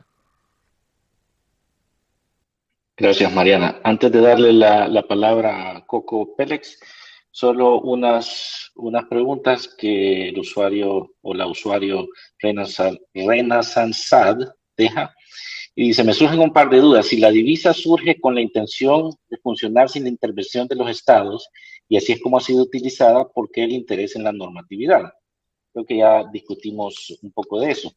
[2.97, 3.79] Gracias, Mariana.
[3.83, 6.79] Antes de darle la, la palabra a Coco Pélex,
[7.37, 12.07] solo unas, unas preguntas que el usuario o la usuario
[12.39, 12.63] Rena,
[13.13, 14.37] Rena Sansad
[14.75, 15.13] deja.
[15.79, 17.05] Y dice, me surgen un par de dudas.
[17.05, 21.49] Si la divisa surge con la intención de funcionar sin la intervención de los estados,
[21.87, 25.03] y así es como ha sido utilizada, ¿por qué el interés en la normatividad?
[25.71, 27.93] Creo que ya discutimos un poco de eso.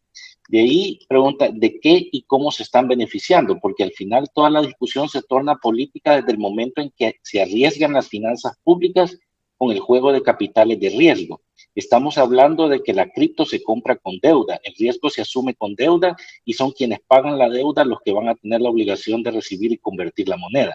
[0.50, 3.58] De ahí pregunta, ¿de qué y cómo se están beneficiando?
[3.58, 7.40] Porque al final toda la discusión se torna política desde el momento en que se
[7.40, 9.16] arriesgan las finanzas públicas
[9.60, 11.42] con el juego de capitales de riesgo.
[11.74, 15.74] Estamos hablando de que la cripto se compra con deuda, el riesgo se asume con
[15.74, 19.32] deuda y son quienes pagan la deuda los que van a tener la obligación de
[19.32, 20.74] recibir y convertir la moneda.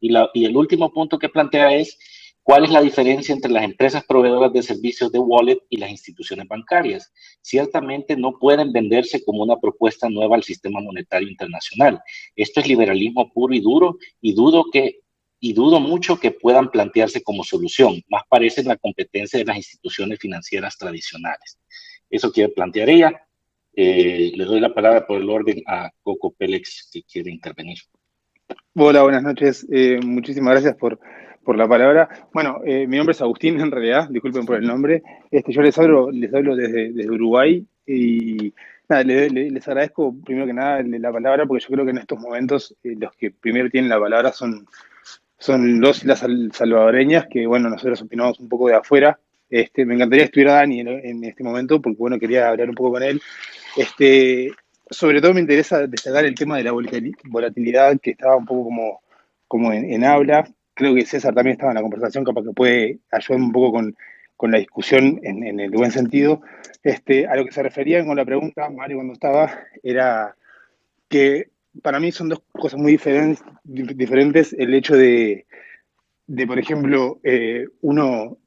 [0.00, 1.96] Y, el último punto que plantea es
[2.42, 6.48] cuál es la diferencia entre las empresas proveedoras de servicios de wallet y las instituciones
[6.48, 7.12] bancarias.
[7.40, 12.00] Ciertamente no pueden venderse como una propuesta nueva al sistema monetario internacional.
[12.34, 15.03] Esto es liberalismo puro y duro y dudo que
[15.44, 18.00] y dudo mucho que puedan plantearse como solución.
[18.08, 21.58] Más parece la competencia de las instituciones financieras tradicionales.
[22.08, 23.26] Eso quiere plantear ella.
[23.76, 27.76] Eh, le doy la palabra por el orden a Coco Pélex, que quiere intervenir.
[28.74, 29.66] Hola, buenas noches.
[29.70, 30.98] Eh, muchísimas gracias por,
[31.44, 32.08] por la palabra.
[32.32, 35.02] Bueno, eh, mi nombre es Agustín, en realidad, disculpen por el nombre.
[35.30, 38.54] Este, yo les hablo, les hablo desde, desde Uruguay y
[38.88, 42.74] nada, les, agradezco primero que nada la palabra porque yo creo que en estos momentos
[42.82, 44.66] los que primero tienen la palabra son
[45.44, 49.18] son los y las salvadoreñas, que bueno, nosotros opinamos un poco de afuera.
[49.50, 52.92] Este, me encantaría que estuviera Dani en, este momento, porque bueno, quería hablar un poco
[52.92, 53.20] con él.
[53.76, 54.50] Este,
[54.88, 59.02] sobre todo me interesa destacar el tema de la volatilidad, que estaba un poco como,
[59.46, 60.48] como en, habla.
[60.72, 63.94] Creo que César también estaba en la conversación, capaz que puede ayudar un poco con,
[64.38, 66.40] con la discusión en, en, el buen sentido.
[66.82, 69.52] Este, a lo que se refería con la pregunta, Mario, cuando estaba,
[69.82, 70.34] era
[71.10, 71.48] que
[71.82, 75.46] para mí son dos cosas muy diferentes, diferentes el hecho de,
[76.26, 78.38] de por ejemplo, eh, uno,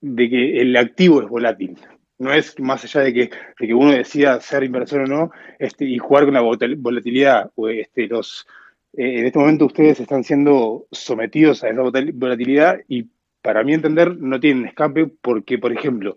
[0.00, 1.78] de que el activo es volátil.
[2.18, 5.84] No es más allá de que, de que uno decida ser inversor o no este,
[5.84, 7.50] y jugar con la volatilidad.
[7.70, 8.46] Este, los,
[8.92, 13.08] eh, en este momento ustedes están siendo sometidos a esa volatilidad y
[13.42, 16.16] para mi entender no tienen escape porque, por ejemplo,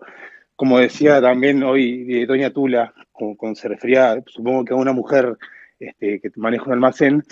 [0.55, 5.37] como decía también hoy eh, Doña Tula, con, se refería, supongo que a una mujer
[5.79, 7.23] este, que maneja un almacén,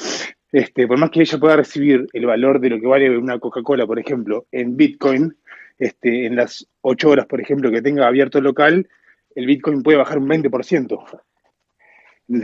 [0.52, 3.86] este, por más que ella pueda recibir el valor de lo que vale una Coca-Cola,
[3.86, 5.36] por ejemplo, en Bitcoin,
[5.78, 8.88] este, en las 8 horas, por ejemplo, que tenga abierto el local,
[9.36, 11.24] el Bitcoin puede bajar un 20%.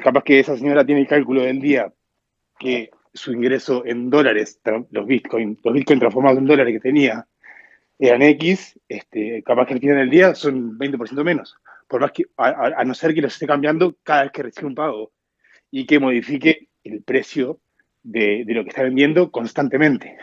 [0.04, 1.92] Capaz que esa señora tiene el cálculo del día
[2.60, 4.60] que su ingreso en dólares,
[4.92, 7.26] los Bitcoin, los Bitcoin transformados en dólares que tenía,
[7.98, 11.56] eran X, este, capaz que al final del día son 20% menos.
[11.88, 14.68] Por más que, a, a, no ser que los esté cambiando cada vez que recibe
[14.68, 15.12] un pago
[15.72, 17.60] y que modifique el precio
[18.04, 20.18] de, lo que está vendiendo constantemente.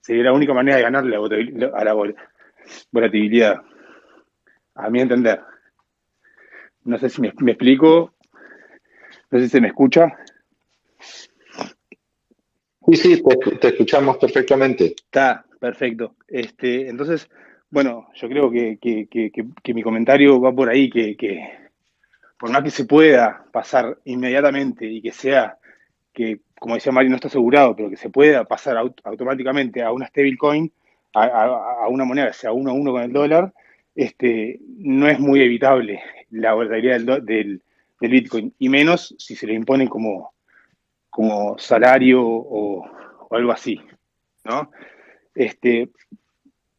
[0.00, 1.94] Sería la única manera de ganarle a la
[2.92, 3.62] volatilidad,
[4.74, 5.40] a mi entender.
[6.84, 8.14] No sé si me, explico,
[9.30, 10.12] no sé si se me escucha.
[12.86, 13.22] Sí, sí,
[13.60, 14.94] te, escuchamos perfectamente.
[14.94, 16.16] Está, perfecto.
[16.28, 17.30] Este, entonces,
[17.70, 18.78] bueno, yo creo que,
[19.74, 21.63] mi comentario va por ahí, que,
[22.44, 25.56] por más que se pueda pasar inmediatamente y que sea
[26.12, 30.08] que, como decía Mario, no está asegurado, pero que se pueda pasar automáticamente a una
[30.08, 30.70] stablecoin,
[31.14, 33.54] a, una moneda, sea uno a uno con el dólar,
[33.94, 36.02] este, no es muy evitable
[36.32, 37.62] la volatilidad del,
[37.98, 40.34] Bitcoin, y menos si se le imponen como,
[41.08, 42.84] como salario o,
[43.30, 43.80] algo así,
[44.44, 44.70] ¿no?
[45.34, 45.88] Este,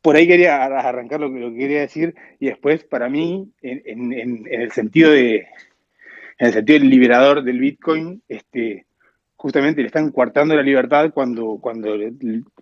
[0.05, 4.71] por ahí quería arrancar lo lo que quería decir y después para mí en, el
[4.71, 5.47] sentido de
[6.37, 8.85] en el sentido del liberador del Bitcoin este
[9.35, 11.97] justamente le están coartando la libertad cuando cuando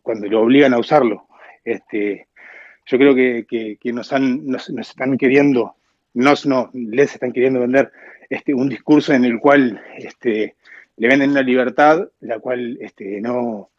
[0.02, 1.28] cuando lo obligan a usarlo.
[1.66, 2.30] Este
[2.86, 4.46] yo creo que, nos han
[4.80, 5.76] están queriendo
[6.14, 7.92] no les están queriendo vender
[8.30, 10.56] este un discurso en el cual este
[10.96, 13.70] le venden una libertad la cual este no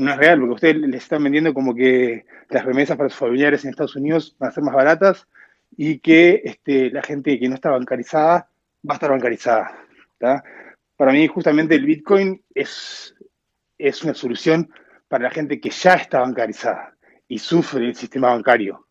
[0.00, 3.70] no real, porque ustedes les están vendiendo como que las remesas para sus familiares en
[3.70, 5.28] Estados Unidos van a ser más baratas
[5.76, 8.48] y que este, la gente que no está bancarizada
[8.88, 9.76] va a estar bancarizada.
[10.96, 13.14] para mí justamente el Bitcoin es,
[13.76, 14.70] es una solución
[15.06, 16.94] para la gente que ya está bancarizada
[17.28, 18.86] y sufre el sistema bancario.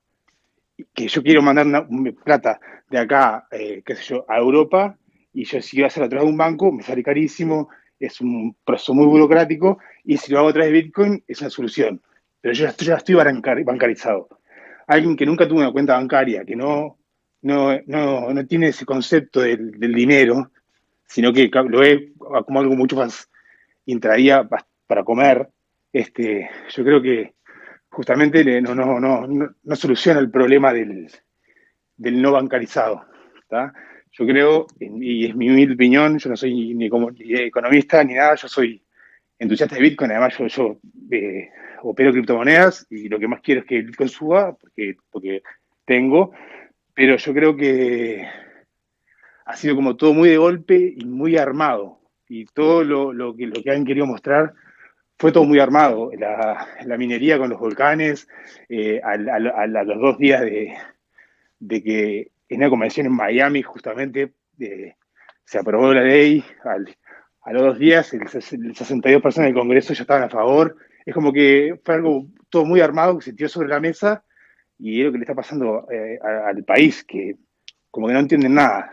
[0.93, 4.95] Que yo quiero mandar una, plata de acá, eh, qué sé yo, a Europa
[5.33, 7.69] y yo si voy a hacerlo a través de un banco me sale carísimo,
[7.99, 11.49] es un proceso muy burocrático y si lo hago a través de Bitcoin es una
[11.49, 12.01] solución.
[12.41, 13.15] Pero yo ya estoy,
[13.63, 14.29] bancarizado.
[14.87, 16.97] Alguien que nunca tuvo una cuenta bancaria, que no,
[17.41, 20.51] no, no, tiene ese concepto del, del dinero,
[21.05, 23.29] sino que lo ve como algo mucho más
[23.85, 24.47] intradía
[24.87, 25.49] para comer,
[25.91, 27.33] este, yo creo que
[27.89, 31.11] justamente no, no, no, no, soluciona el problema del,
[31.97, 33.05] del no bancarizado.
[34.11, 38.81] Yo creo, y es mi opinión, yo no soy ni, economista ni nada, yo soy
[39.37, 40.79] entusiasta de Bitcoin, además yo,
[41.11, 41.49] eh,
[41.83, 45.43] opero criptomonedas y lo que más quiero es que Bitcoin suba, porque, porque
[45.85, 46.31] tengo,
[46.93, 48.27] pero yo creo que
[49.45, 51.99] ha sido como todo muy de golpe y muy armado.
[52.27, 54.53] Y todo lo, que, lo que han querido mostrar
[55.17, 56.11] fue todo muy armado.
[56.15, 58.27] La, minería con los volcanes,
[58.69, 64.33] eh, a, los dos días de, que en una convención en Miami justamente
[65.45, 66.43] se aprobó la ley,
[67.41, 70.75] a los dos días el, 62 personas del Congreso ya estaban a favor.
[71.05, 74.23] Es como que fue algo todo muy armado que se tiró sobre la mesa
[74.77, 77.35] y es lo que le está pasando eh, al país, que
[77.89, 78.91] como que no entienden nada.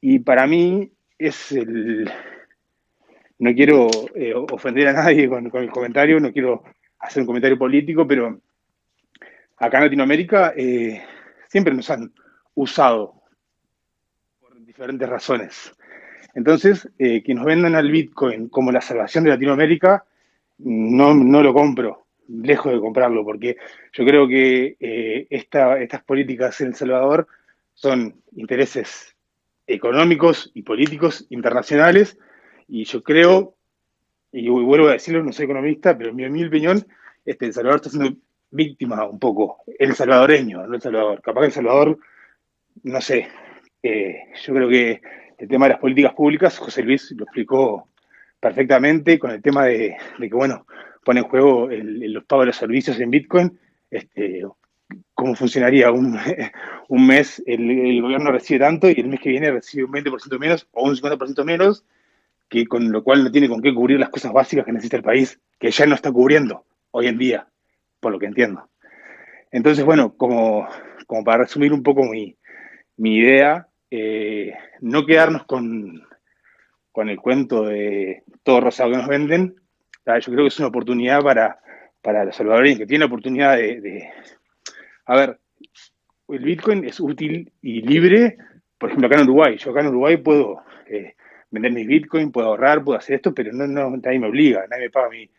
[0.00, 2.10] Y para mí es el...
[3.38, 6.62] No quiero eh, ofender a nadie con, el comentario, no quiero
[6.98, 8.40] hacer un comentario político, pero
[9.56, 11.02] acá en Latinoamérica eh,
[11.52, 12.14] siempre nos han
[12.54, 13.22] usado
[14.40, 15.74] por diferentes razones.
[16.34, 20.06] Entonces, eh, que nos vendan al Bitcoin como la salvación de Latinoamérica,
[20.56, 23.58] no, no lo compro, lejos de comprarlo, porque
[23.92, 27.26] yo creo que estas políticas en El Salvador
[27.74, 29.14] son intereses
[29.66, 32.16] económicos y políticos internacionales
[32.66, 33.56] y yo creo,
[34.32, 36.86] y vuelvo a decirlo, no soy economista, pero en mi, opinión,
[37.26, 38.16] este, El Salvador está siendo
[38.52, 41.20] víctima un poco, el salvadoreño, no El Salvador.
[41.20, 41.98] Capaz que El Salvador,
[42.84, 43.28] no sé,
[43.82, 45.00] eh, yo creo que
[45.38, 47.88] el tema de las políticas públicas, José Luis lo explicó
[48.38, 50.66] perfectamente con el tema de, que, bueno,
[51.04, 53.58] pone en juego los pagos de los servicios en Bitcoin,
[53.90, 54.42] este,
[55.14, 56.18] cómo funcionaría un,
[56.88, 60.68] un mes, el, gobierno recibe tanto y el mes que viene recibe un 20% menos
[60.72, 61.84] o un 50% menos,
[62.48, 65.02] que con lo cual no tiene con qué cubrir las cosas básicas que necesita el
[65.02, 67.48] país, que ya no está cubriendo hoy en día,
[68.02, 68.68] por lo que entiendo.
[69.52, 70.68] Entonces, bueno, como,
[71.06, 72.36] como para resumir un poco mi,
[72.96, 76.02] mi idea, eh, no quedarnos con,
[76.90, 79.54] con el cuento de todo rosado que nos venden.
[80.04, 81.60] Yo creo que es una oportunidad para,
[82.02, 84.10] para los salvadoreños que tienen la oportunidad de,
[85.06, 85.38] a ver,
[86.28, 88.36] el Bitcoin es útil y libre,
[88.78, 89.56] por ejemplo, acá en Uruguay.
[89.58, 91.14] Yo acá en Uruguay puedo eh,
[91.52, 94.84] vender mis Bitcoin, puedo ahorrar, puedo hacer esto, pero no, no nadie me obliga, nadie
[94.84, 95.30] me paga mí.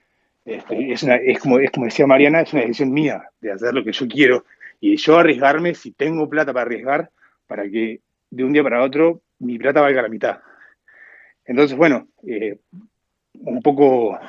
[0.46, 3.84] Este, es, es, como, es como decía Mariana, es una decisión mía de hacer lo
[3.84, 4.46] que yo quiero
[4.80, 7.10] y yo arriesgarme si tengo plata para arriesgar
[7.48, 10.40] para que de un día para otro mi plata valga la mitad.
[11.46, 12.58] Entonces, bueno, eh,
[13.40, 14.20] un poco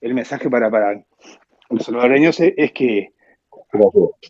[0.00, 1.04] el mensaje para, para
[1.68, 3.12] los salvadoreños es que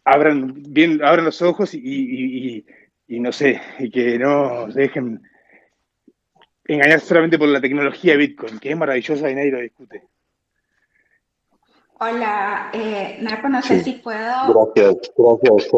[0.04, 2.64] abran, bien, abran los ojos y,
[3.08, 5.22] no sé, y que no dejen
[6.64, 10.02] engañar solamente por la tecnología de Bitcoin, que es maravillosa y nadie lo discute.
[12.02, 14.72] Hola, eh, Narco, no sé si puedo.
[14.74, 15.70] Gracias, gracias,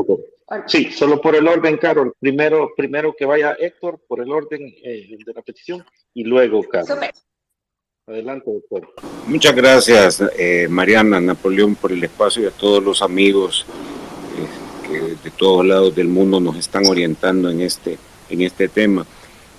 [0.67, 2.15] Sí, solo por el orden, Carol.
[2.21, 7.01] Primero, primero que vaya Héctor, por el orden eh, de la petición, y luego Carol.
[8.07, 8.89] Adelante, doctor.
[9.27, 13.67] Muchas gracias, eh, Mariana, Napoleón, por el espacio y a todos los amigos
[14.39, 17.99] eh, que de todos lados del mundo nos están orientando en este,
[18.31, 19.05] en este tema.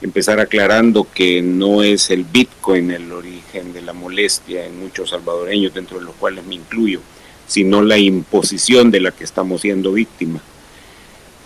[0.03, 5.73] Empezar aclarando que no es el Bitcoin el origen de la molestia en muchos salvadoreños,
[5.73, 7.01] dentro de los cuales me incluyo,
[7.47, 10.41] sino la imposición de la que estamos siendo víctimas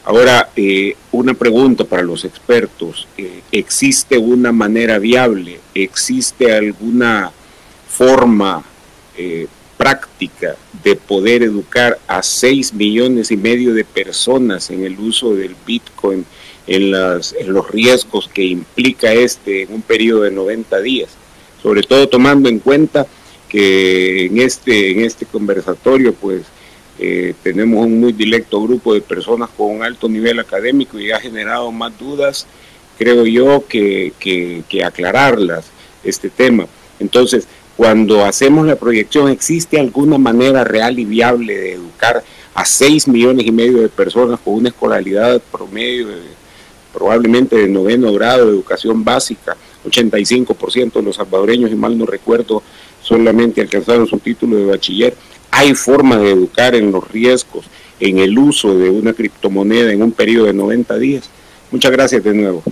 [0.08, 3.10] Ahora, eh, una pregunta para los expertos.
[3.18, 5.60] Eh, ¿Existe una manera viable?
[5.76, 7.30] ¿Existe alguna
[7.90, 8.64] forma
[9.18, 15.36] eh, práctica de poder educar a 6 millones y medio de personas en el uso
[15.36, 16.26] del Bitcoin,
[16.68, 21.10] en, las, los riesgos que implica este en un periodo de 90 días?
[21.62, 23.08] Sobre todo tomando en cuenta
[23.50, 26.44] que en este, en este conversatorio, pues,
[27.00, 31.20] eh, tenemos un muy directo grupo de personas con un alto nivel académico y ha
[31.20, 32.48] generado más dudas,
[32.98, 35.66] creo yo, que, que, aclararlas,
[36.04, 36.68] este tema.
[37.00, 42.24] Entonces, cuando hacemos la proyección, ¿existe alguna manera real y viable de educar
[42.56, 46.38] a 6 millones y medio de personas con una escolaridad promedio de,
[46.98, 52.64] probablemente de noveno grado de educación básica 85% de los salvadoreños, y mal no recuerdo,
[53.02, 55.14] solamente alcanzaron su título de bachiller.
[55.52, 57.66] Hay forma de educar en los riesgos,
[58.00, 61.30] en el uso de una criptomoneda en un periodo de 90 días.
[61.72, 62.64] Muchas gracias de nuevo.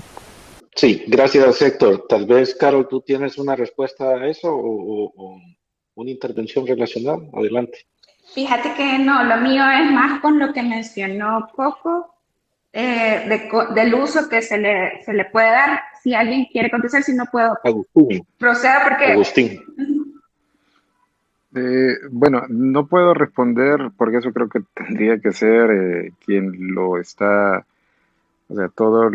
[0.76, 2.06] Sí, gracias Héctor.
[2.10, 5.40] Tal vez, Carol, tú tienes una respuesta a eso o,
[5.94, 7.20] una intervención relacionada.
[7.34, 7.86] Adelante.
[8.34, 12.15] Fíjate que no, lo mío es más con lo que mencionó Coco,
[12.78, 15.80] eh, del uso que se le, se le puede dar.
[16.04, 17.58] Si alguien quiere contestar, si no puedo.
[17.64, 18.28] Agustín.
[18.38, 19.14] Proceda porque.
[19.14, 19.62] Agustín.
[21.56, 26.98] Eh, bueno, no puedo responder porque eso creo que tendría que ser eh, quien lo
[26.98, 27.66] está,
[28.50, 29.10] o sea, todo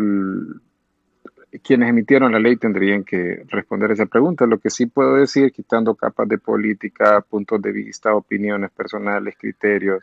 [1.61, 4.47] quienes emitieron la ley tendrían que responder esa pregunta.
[4.47, 10.01] Lo que sí puedo decir, quitando capas de política, puntos de vista, opiniones personales, criterios,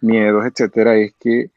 [0.00, 1.50] miedos, etcétera, es que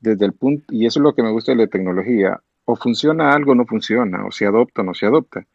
[0.00, 3.32] desde el punto, y eso es lo que me gusta de la tecnología, o funciona
[3.32, 5.46] algo o no funciona, o se adopta o no se adopta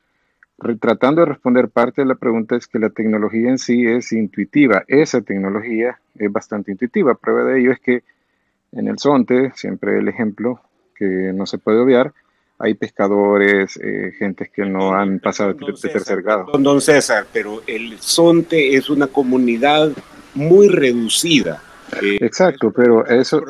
[0.79, 4.83] tratando de responder parte de la pregunta es que la tecnología en sí es intuitiva.
[4.87, 7.15] Esa tecnología es bastante intuitiva.
[7.15, 8.03] Prueba de ello es que
[8.71, 10.61] en el Zonte, siempre el ejemplo
[10.95, 12.13] que no se puede obviar,
[12.59, 16.45] hay pescadores, eh, gentes que no han pasado de, tercer grado.
[16.57, 19.91] Don César, pero el Zonte es una comunidad
[20.35, 21.61] muy reducida
[22.01, 23.43] Exacto, pero eso...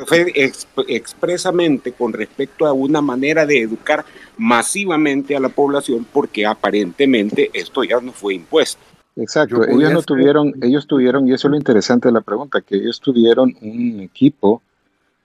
[0.88, 4.06] expresamente con respecto a una manera de educar
[4.38, 8.82] masivamente a la población porque aparentemente esto ya no fue impuesto.
[9.16, 12.76] Exacto, ellos no tuvieron, ellos tuvieron, y eso es lo interesante de la pregunta, que
[12.76, 14.64] ellos tuvieron un equipo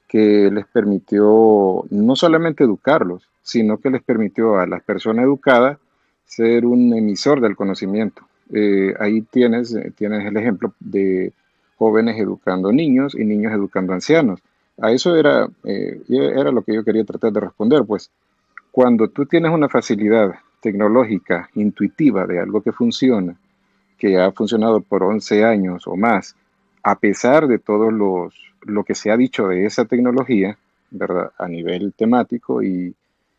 [0.06, 5.78] que les permitió no solamente educarlos, sino que les permitió a las personas educadas
[6.26, 8.22] ser un emisor del conocimiento.
[8.52, 11.32] Eh, ahí tienes, tienes el ejemplo de
[11.78, 14.40] jóvenes educando niños y niños educando ancianos.
[14.80, 18.10] A eso era, eh, era lo que yo quería tratar de responder, pues
[18.70, 23.36] cuando tú tienes una facilidad tecnológica, intuitiva de algo que funciona,
[23.96, 26.36] que ha funcionado por 11 años o más,
[26.82, 30.56] a pesar de todo los, lo que se ha dicho de esa tecnología,
[30.90, 31.32] ¿verdad?
[31.38, 32.94] A nivel temático y,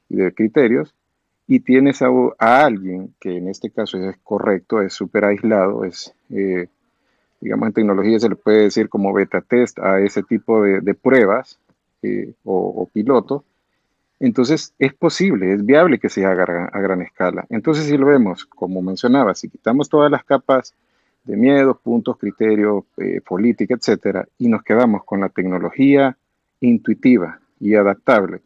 [0.10, 0.94] de criterios,
[1.48, 2.10] y tienes a,
[2.40, 6.68] alguien que en este caso es correcto, es súper aislado, es eh,
[7.42, 11.60] digamos en tecnología se le puede decir como beta test a ese tipo de, pruebas
[12.02, 13.44] eh, o, piloto,
[14.20, 17.46] entonces es posible, es viable que se haga a gran, escala.
[17.50, 20.74] Entonces si lo vemos, como mencionaba, si quitamos todas las capas
[21.24, 26.18] de miedos, puntos, criterios, eh, política, etcétera, y nos quedamos con la tecnología
[26.60, 28.42] intuitiva y adaptable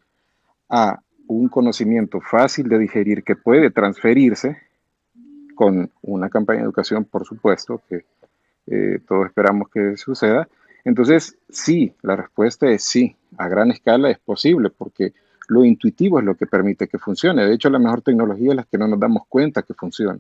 [0.70, 4.58] a un conocimiento fácil de digerir que puede transferirse
[5.56, 8.06] con una campaña de educación, por supuesto, que
[8.68, 10.48] eh, todos esperamos que suceda.
[10.86, 15.14] Entonces, sí, la respuesta es sí, a gran escala es posible, porque
[15.48, 17.46] lo intuitivo es lo que permite que funcione.
[17.46, 20.20] De hecho, la mejor tecnología es la que no nos damos cuenta que funciona.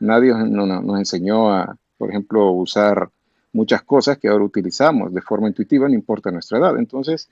[0.00, 3.08] Nadie nos enseñó a, por ejemplo, usar
[3.52, 6.78] muchas cosas que ahora utilizamos de forma intuitiva, no importa nuestra edad.
[6.78, 7.30] Entonces,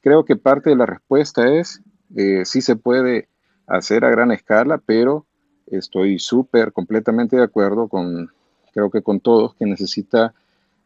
[0.00, 1.82] creo que parte de la respuesta es,
[2.16, 3.28] eh, sí se puede
[3.66, 5.26] hacer a gran escala, pero
[5.66, 8.30] estoy súper, completamente de acuerdo con
[8.76, 10.34] creo que con todos, que necesita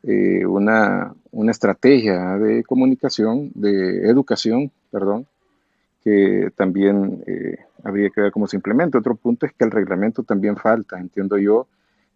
[0.04, 1.12] eh, una,
[1.50, 5.26] estrategia de comunicación, de educación, perdón,
[6.04, 8.98] que también eh, habría que ver cómo se implementa.
[8.98, 11.66] Otro punto es que el reglamento también falta, entiendo yo,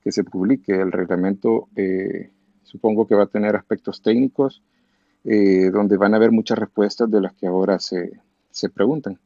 [0.04, 0.72] que se publique.
[0.72, 2.30] El reglamento eh,
[2.62, 4.62] supongo que va a tener aspectos técnicos
[5.24, 8.20] donde van a haber muchas respuestas de las que ahora se,
[8.50, 9.18] se preguntan.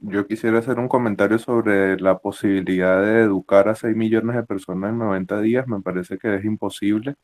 [0.00, 4.90] Yo quisiera hacer un comentario sobre la posibilidad de educar a 6 millones de personas
[4.90, 5.66] en 90 días.
[5.66, 7.16] Me parece que es imposible,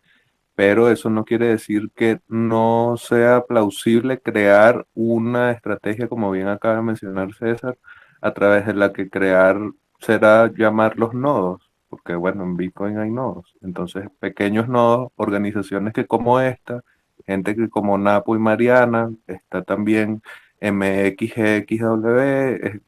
[0.56, 6.76] pero eso no quiere decir que no sea plausible crear una estrategia, como bien acaba
[6.76, 7.78] de mencionar César,
[8.20, 9.58] a través de la que crear
[10.00, 13.54] será llamar los nodos, porque bueno, en Bitcoin hay nodos.
[13.62, 16.82] Entonces, pequeños nodos, organizaciones que como esta,
[17.26, 20.22] gente que como Napo y Mariana, está también
[20.72, 22.18] MXXW,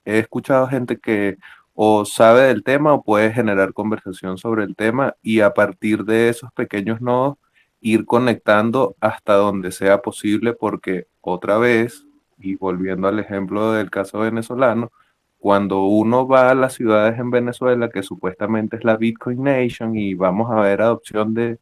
[0.05, 1.39] he escuchado gente que
[1.75, 6.31] o sabe del tema o puede generar conversación sobre el tema y a partir de
[6.31, 7.37] esos pequeños nodos
[7.81, 12.07] ir conectando hasta donde sea posible porque otra vez,
[12.39, 14.91] y volviendo al ejemplo del caso venezolano,
[15.39, 20.15] cuando uno va a las ciudades en Venezuela, que supuestamente es la Bitcoin Nation, y
[20.15, 21.59] vamos a ver adopción de...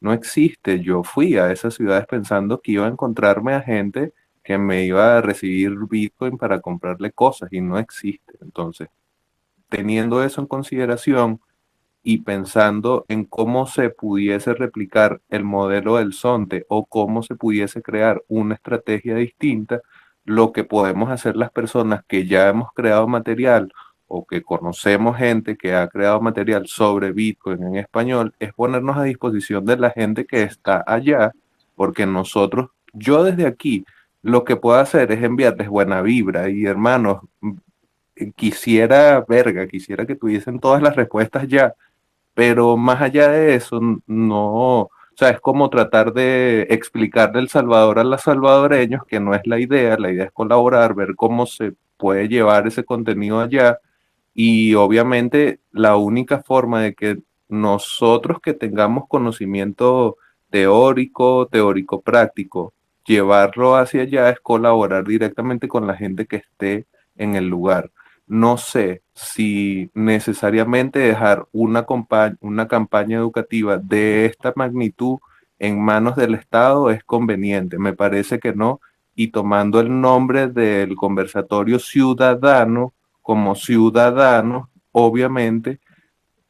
[0.00, 0.80] No existe.
[0.80, 4.12] Yo fui a esas ciudades pensando que iba a encontrarme a gente
[4.46, 8.34] que me iba a recibir Bitcoin para comprarle cosas y no existe.
[8.40, 8.88] Entonces,
[9.68, 11.40] teniendo eso en consideración
[12.04, 17.82] y pensando en cómo se pudiese replicar el modelo del Sonte o cómo se pudiese
[17.82, 19.80] crear una estrategia distinta,
[20.24, 23.72] lo que podemos hacer las personas que ya hemos creado material
[24.06, 29.02] o que conocemos gente que ha creado material sobre Bitcoin en español es ponernos a
[29.02, 31.32] disposición de la gente que está allá,
[31.74, 33.84] porque nosotros, yo desde aquí,
[34.26, 36.50] lo que puedo hacer es enviarles buena vibra.
[36.50, 37.20] Y hermanos,
[38.34, 41.74] quisiera, verga, quisiera que tuviesen todas las respuestas ya,
[42.34, 47.98] pero más allá de eso, no, o sea, es como tratar de explicarle El Salvador
[48.00, 51.74] a los salvadoreños, que no es la idea, la idea es colaborar, ver cómo se
[51.96, 53.78] puede llevar ese contenido allá.
[54.34, 57.18] Y obviamente la única forma de que
[57.48, 60.16] nosotros que tengamos conocimiento
[60.50, 62.74] teórico, teórico práctico,
[63.06, 66.86] llevarlo hacia allá es colaborar directamente con la gente que esté
[67.16, 67.90] en el lugar.
[68.26, 71.86] No sé si necesariamente dejar una,
[72.40, 75.18] una campaña educativa de esta magnitud
[75.58, 77.78] en manos del Estado es conveniente.
[77.78, 78.80] Me parece que no.
[79.14, 82.92] Y tomando el nombre del conversatorio ciudadano,
[83.22, 85.80] como ciudadanos, obviamente,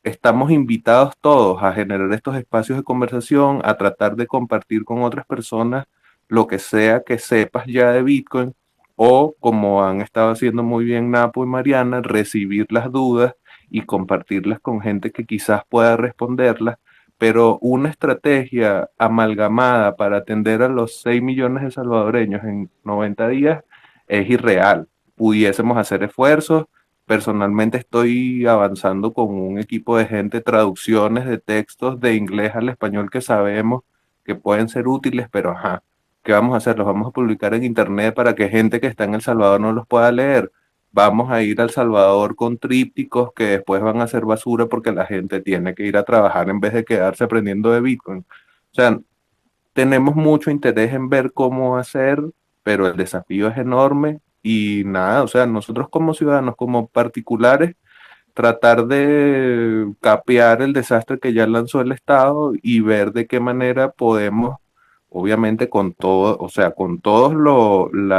[0.02, 5.26] estamos invitados todos a generar estos espacios de conversación, a tratar de compartir con otras
[5.26, 5.86] personas
[6.28, 8.54] lo que sea que sepas ya de Bitcoin
[8.96, 13.34] o como han estado haciendo muy bien Napo y Mariana, recibir las dudas
[13.70, 16.78] y compartirlas con gente que quizás pueda responderlas,
[17.18, 23.64] pero una estrategia amalgamada para atender a los 6 millones de salvadoreños en 90 días
[24.08, 26.66] es irreal pudiésemos hacer esfuerzos.
[27.06, 33.10] Personalmente estoy avanzando con un equipo de gente, traducciones de textos de inglés al español
[33.10, 33.82] que sabemos
[34.24, 35.82] que pueden ser útiles, pero ajá,
[36.26, 36.76] ¿qué vamos a hacer?
[36.76, 39.72] Los vamos a publicar en internet para que gente que está en El Salvador no
[39.72, 40.50] los pueda leer.
[40.92, 45.06] Vamos a ir al Salvador con trípticos que después van a ser basura porque la
[45.06, 48.20] gente tiene que ir a trabajar en vez de quedarse aprendiendo de Bitcoin.
[48.72, 48.98] O sea,
[49.72, 52.20] tenemos mucho interés en ver cómo hacer,
[52.64, 57.76] pero el desafío es enorme y nada, o sea, nosotros como ciudadanos, como particulares,
[58.34, 63.90] tratar de capear el desastre que ya lanzó el Estado y ver de qué manera
[63.92, 64.56] podemos,
[65.18, 67.32] obviamente con todo, o sea, con todas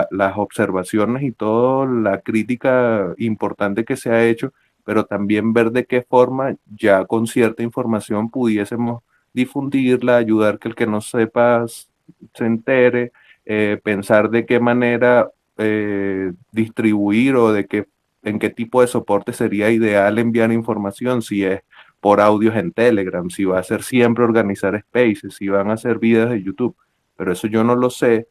[0.10, 4.52] las observaciones y toda la crítica importante que se ha hecho,
[4.84, 10.76] pero también ver de qué forma ya con cierta información pudiésemos difundirla, ayudar que el
[10.76, 13.12] que no sepa se entere,
[13.46, 15.30] eh, pensar de qué manera
[15.60, 17.86] eh, distribuir o de qué,
[18.24, 21.62] en qué tipo de soporte sería ideal enviar información, si es
[22.00, 26.00] por audios en Telegram, si va a ser siempre organizar spaces, si van a ser
[26.00, 26.76] videos de YouTube.
[27.18, 28.30] Pero eso yo no lo sé.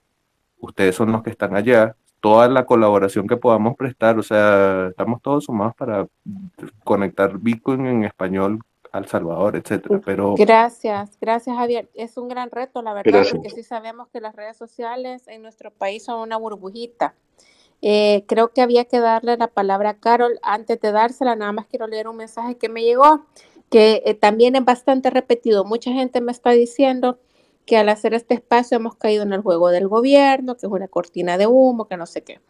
[0.59, 1.97] Ustedes son los que están allá.
[2.20, 6.07] Toda la colaboración que podamos prestar, o sea, estamos todos sumados para
[6.82, 8.61] conectar Bitcoin en español
[8.91, 10.01] al Salvador, etcétera.
[10.05, 11.91] Pero gracias, gracias Javier.
[11.95, 15.70] Es un gran reto, la verdad, porque sí sabemos que las redes sociales en nuestro
[15.70, 17.14] país son una burbujita.
[17.82, 21.37] Eh, creo que había que darle la palabra a Carol antes de dársela.
[21.37, 23.26] Nada más quiero leer un mensaje que me llegó,
[23.70, 25.64] que eh, también es bastante repetido.
[25.64, 27.18] Mucha gente me está diciendo
[27.66, 30.88] que al hacer este espacio hemos caído en el juego del gobierno, que es una
[30.88, 32.40] cortina de humo, que no sé qué.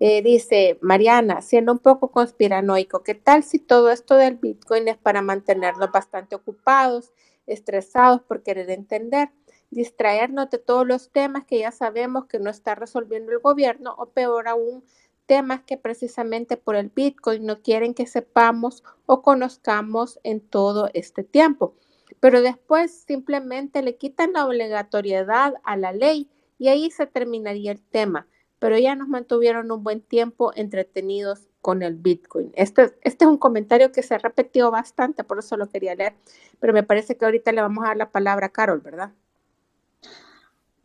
[0.00, 4.96] Eh, dice Mariana, siendo un poco conspiranoico, ¿qué tal si todo esto del Bitcoin es
[4.96, 7.12] para mantenernos bastante ocupados,
[7.46, 9.30] estresados por querer entender,
[9.70, 14.06] distraernos de todos los temas que ya sabemos que no está resolviendo el gobierno o
[14.10, 14.84] peor aún,
[15.26, 21.22] temas que precisamente por el Bitcoin no quieren que sepamos o conozcamos en todo este
[21.24, 21.74] tiempo?
[22.20, 26.28] Pero después simplemente le quitan la obligatoriedad a la ley
[26.58, 28.26] y ahí se terminaría el tema
[28.58, 32.50] pero ya nos mantuvieron un buen tiempo entretenidos con el Bitcoin.
[32.54, 36.14] Este, este es un comentario que se ha repetido bastante, por eso lo quería leer,
[36.60, 39.10] pero me parece que ahorita le vamos a dar la palabra a Carol, ¿verdad?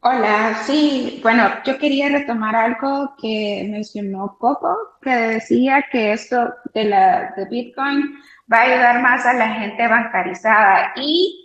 [0.02, 6.84] Hola, sí, bueno, yo quería retomar algo que mencionó Coco, que decía que esto de,
[6.84, 8.18] la, de Bitcoin
[8.54, 11.44] va a ayudar más a la gente bancarizada y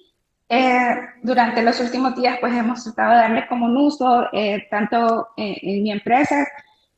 [0.50, 5.28] eh, durante los últimos días, pues hemos tratado de darle como un uso, eh, tanto
[5.36, 6.46] en, mi empresa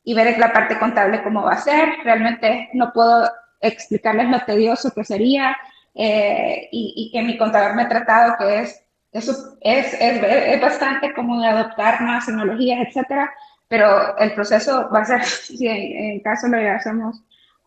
[0.03, 1.89] y ver la parte contable cómo va a ser.
[2.03, 5.55] Realmente no puedo explicarles lo tedioso que sería
[5.93, 9.27] eh, y, que mi contador me ha tratado que es, es,
[9.61, 13.29] es, es, bastante como de adoptar nuevas tecnologías, etcétera,
[13.67, 17.21] pero el proceso va a ser, si en, caso lo llegásemos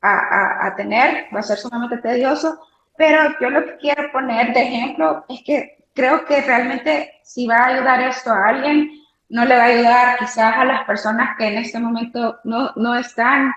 [0.04, 2.60] a, a, a tener, va a ser sumamente tedioso,
[2.96, 7.56] pero yo lo que quiero poner de ejemplo es que creo que realmente si va
[7.56, 8.90] a ayudar esto a alguien,
[9.28, 12.94] no le va a ayudar quizás a las personas que en este momento no, no
[12.94, 13.52] están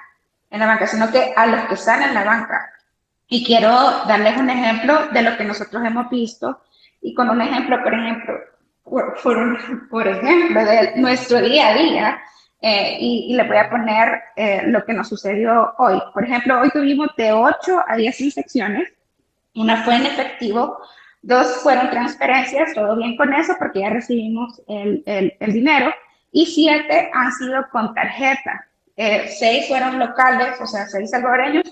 [0.50, 2.72] en la banca, sino que a los que están en la banca.
[3.28, 3.70] Y quiero
[4.08, 6.62] darles un ejemplo de lo que nosotros hemos visto
[7.02, 8.34] y con un ejemplo, por ejemplo,
[8.84, 9.16] por,
[9.90, 12.22] por, ejemplo, de nuestro día a día.
[12.62, 16.02] Eh, y, le voy a poner eh, lo que nos sucedió hoy.
[16.14, 18.90] Por ejemplo, hoy tuvimos de 8 a 10 insecciones.
[19.56, 20.80] Una fue en efectivo,
[21.22, 25.94] dos fueron transferencias, todo bien con eso porque ya recibimos el, el, el dinero.
[26.32, 28.68] Y siete han sido con tarjeta.
[28.96, 31.64] Eh, seis fueron locales, o sea, seis salvadoreños,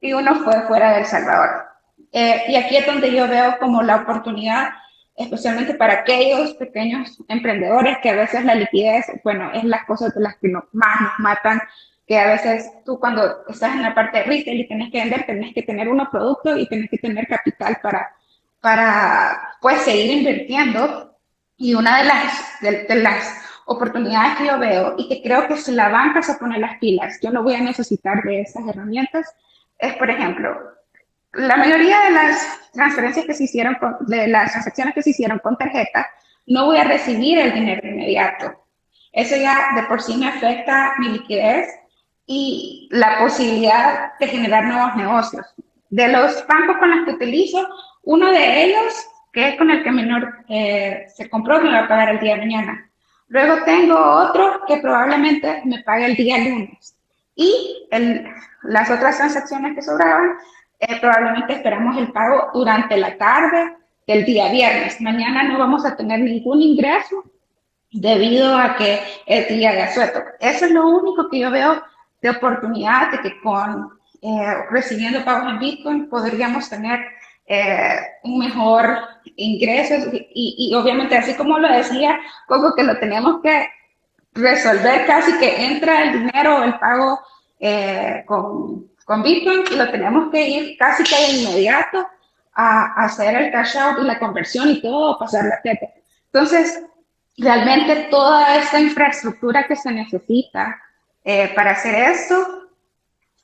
[0.00, 1.66] y uno fue fuera de El Salvador.
[2.12, 4.70] y aquí es donde yo veo como la oportunidad
[5.16, 10.20] especialmente para aquellos pequeños emprendedores que a veces la liquidez, bueno, es las cosas de
[10.20, 11.60] las que más nos matan,
[12.06, 15.24] que a veces tú cuando estás en la parte de retail y tienes que vender,
[15.24, 18.14] tienes que tener unos productos y tienes que tener capital para,
[18.60, 21.12] para pues, seguir invirtiendo.
[21.56, 25.72] Y una de las, de las oportunidades que yo veo y que creo que si
[25.72, 29.32] la banca se pone las pilas, yo no voy a necesitar de esas herramientas,
[29.78, 30.74] es, por ejemplo,
[31.34, 35.56] la mayoría de las transferencias que se hicieron, de las transacciones que se hicieron con
[35.56, 36.08] tarjeta,
[36.46, 38.64] no voy a recibir el dinero inmediato.
[39.12, 41.68] Eso ya de por sí me afecta mi liquidez
[42.26, 45.46] y la posibilidad de generar nuevos negocios.
[45.90, 47.66] De los bancos con los que utilizo,
[48.02, 51.88] uno de ellos, que es con el que menor eh, se compró, me va a
[51.88, 52.90] pagar el día de mañana.
[53.28, 56.96] Luego tengo otro que probablemente me pague el día lunes.
[57.36, 58.26] Y el,
[58.62, 60.36] las otras transacciones que sobraban
[60.88, 63.76] eh, probablemente esperamos el pago durante la tarde
[64.06, 65.00] del día viernes.
[65.00, 67.24] Mañana no vamos a tener ningún ingreso
[67.90, 70.22] debido a que es día de asueto.
[70.40, 71.82] Eso es lo único que yo veo
[72.20, 77.00] de oportunidad de que con eh, recibiendo pagos en Bitcoin podríamos tener
[77.46, 78.98] eh, un mejor
[79.36, 82.18] ingreso y, y, obviamente así como lo decía,
[82.48, 83.68] poco que lo tenemos que
[84.32, 87.20] resolver casi que entra el dinero o el pago
[88.26, 92.06] con con Bitcoin lo tenemos que ir casi que de inmediato
[92.54, 95.86] a, hacer el cash out y la conversión y todo, pasar la teta.
[96.26, 96.82] Entonces,
[97.36, 100.80] realmente toda esta infraestructura que se necesita
[101.24, 102.68] eh, para hacer esto,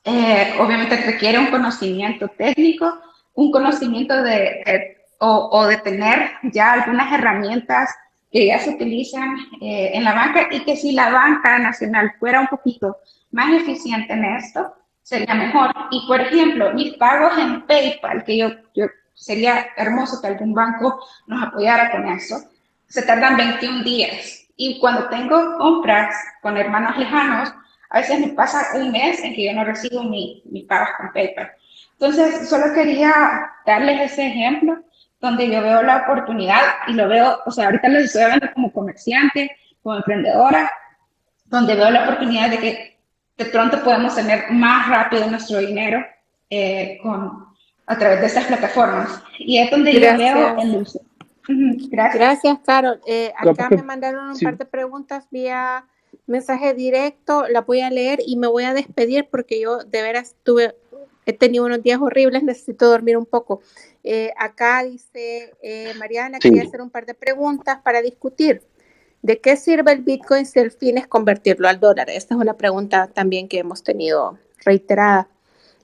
[0.03, 2.99] eh, obviamente requiere un conocimiento técnico,
[3.33, 7.89] un conocimiento de, o, o, de tener ya algunas herramientas
[8.31, 12.39] que ya se utilizan eh, en la banca y que si la banca nacional fuera
[12.39, 12.97] un poquito
[13.31, 14.73] más eficiente en esto,
[15.11, 15.71] sería mejor.
[15.91, 21.05] Y por ejemplo, mis pagos en PayPal, que yo, yo sería hermoso que algún banco
[21.27, 22.37] nos apoyara con eso,
[22.87, 24.47] se tardan 21 días.
[24.55, 27.53] Y cuando tengo compras con hermanos lejanos,
[27.89, 31.11] a veces me pasa un mes en que yo no recibo mi, mi pagos con
[31.11, 31.51] PayPal.
[31.93, 33.13] Entonces, solo quería
[33.65, 34.81] darles ese ejemplo
[35.19, 38.71] donde yo veo la oportunidad y lo veo, o sea, ahorita lo estoy viendo como
[38.71, 39.51] comerciante,
[39.83, 40.71] como emprendedora,
[41.45, 43.00] donde veo la oportunidad de que
[43.37, 46.05] de pronto podemos tener más rápido nuestro dinero
[46.49, 47.45] eh, con,
[47.85, 49.21] a través de estas plataformas.
[49.39, 51.01] Y es donde yo veo el uso.
[51.47, 52.15] Gracias.
[52.15, 53.01] Gracias, Carol.
[53.07, 55.85] Eh, acá me mandaron un par de preguntas vía
[56.27, 60.35] mensaje directo, la voy a leer y me voy a despedir porque yo de veras
[60.43, 60.75] tuve,
[61.25, 63.61] he tenido unos días horribles, necesito dormir un poco.
[64.03, 65.53] Eh, acá dice
[65.97, 68.61] Mariana, quería hacer un par de preguntas para discutir.
[69.21, 72.09] ¿De qué sirve el Bitcoin si el fin es convertirlo al dólar?
[72.09, 75.29] Esta es una pregunta también que hemos tenido reiterada.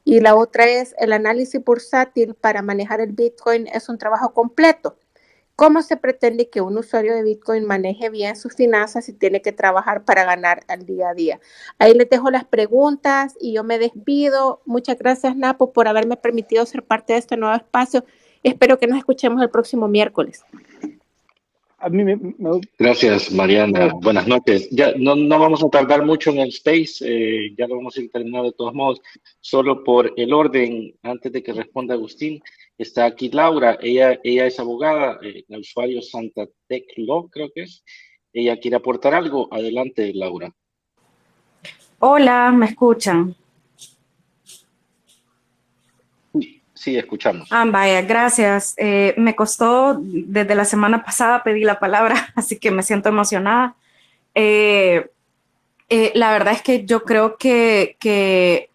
[0.04, 4.98] Y la otra es, el análisis bursátil para manejar el Bitcoin es un trabajo completo.
[5.56, 9.52] ¿Cómo se pretende que un usuario de Bitcoin maneje bien sus finanzas y tiene que
[9.52, 11.40] trabajar para ganar al día a día?
[11.78, 14.62] Ahí les dejo las preguntas y yo me despido.
[14.66, 18.04] Muchas gracias, Napo, por haberme permitido ser parte de este nuevo espacio.
[18.44, 20.44] Espero que nos escuchemos el próximo miércoles.
[22.80, 23.92] Gracias, Mariana.
[24.02, 24.68] Buenas noches.
[24.72, 28.02] Ya no, no, vamos a tardar mucho en el space, eh, ya lo vamos a
[28.02, 29.02] ir terminando de todos modos.
[29.42, 32.42] Solo por el orden, antes de que responda Agustín,
[32.78, 33.78] está aquí Laura.
[33.82, 37.84] Ella, ella es abogada, eh, el usuario Santa Tech Law, creo que es.
[38.34, 39.48] Ella quiere aportar algo.
[39.52, 40.52] Adelante, Laura.
[42.00, 43.36] Hola, ¿me escuchan?
[46.78, 47.48] Sí, escuchamos.
[47.52, 48.76] Ah, vaya, gracias.
[48.78, 53.76] Eh, me costó, desde la semana pasada pedí la palabra, así que me siento emocionada.
[54.36, 55.10] Eh,
[55.90, 58.70] eh, la verdad es que yo creo que,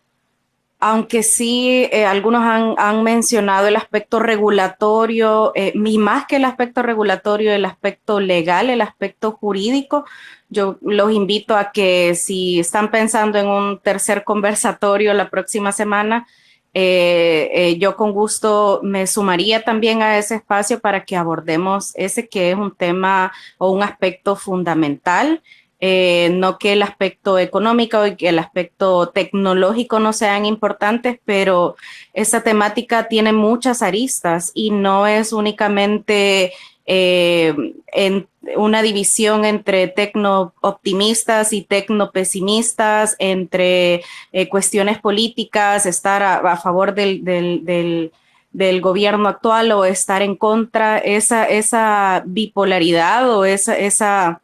[0.80, 7.64] aunque sí algunos han, mencionado el aspecto regulatorio, y más que el aspecto regulatorio, el
[7.64, 10.04] aspecto legal, el aspecto jurídico,
[10.48, 16.26] yo los invito a que si están pensando en un tercer conversatorio la próxima semana,
[16.74, 22.28] eh, eh, yo con gusto me sumaría también a ese espacio para que abordemos ese
[22.28, 25.42] que es un tema o un aspecto fundamental,
[25.80, 31.76] eh, no que el aspecto económico y que el aspecto tecnológico no sean importantes, pero
[32.14, 36.52] esta temática tiene muchas aristas y no es únicamente
[36.86, 38.26] en
[38.56, 44.02] una división entre tecno optimistas y tecno pesimistas, entre
[44.50, 52.22] cuestiones políticas, estar a, favor del, del, gobierno actual o estar en contra, esa, esa
[52.26, 54.41] bipolaridad o esa, esa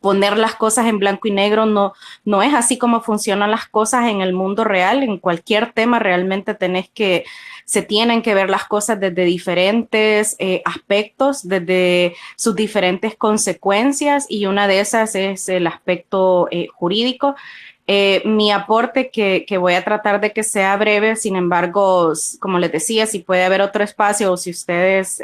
[0.00, 1.92] poner las cosas en blanco y negro no,
[2.24, 5.02] no es así como funcionan las cosas en el mundo real.
[5.02, 7.24] En cualquier tema realmente tenés que,
[7.64, 14.46] se tienen que ver las cosas desde diferentes eh, aspectos, desde sus diferentes consecuencias y
[14.46, 17.34] una de esas es el aspecto eh, jurídico.
[17.88, 22.58] Eh, mi aporte, que, que, voy a tratar de que sea breve, sin embargo, como
[22.58, 25.20] les decía, si puede haber otro espacio o si ustedes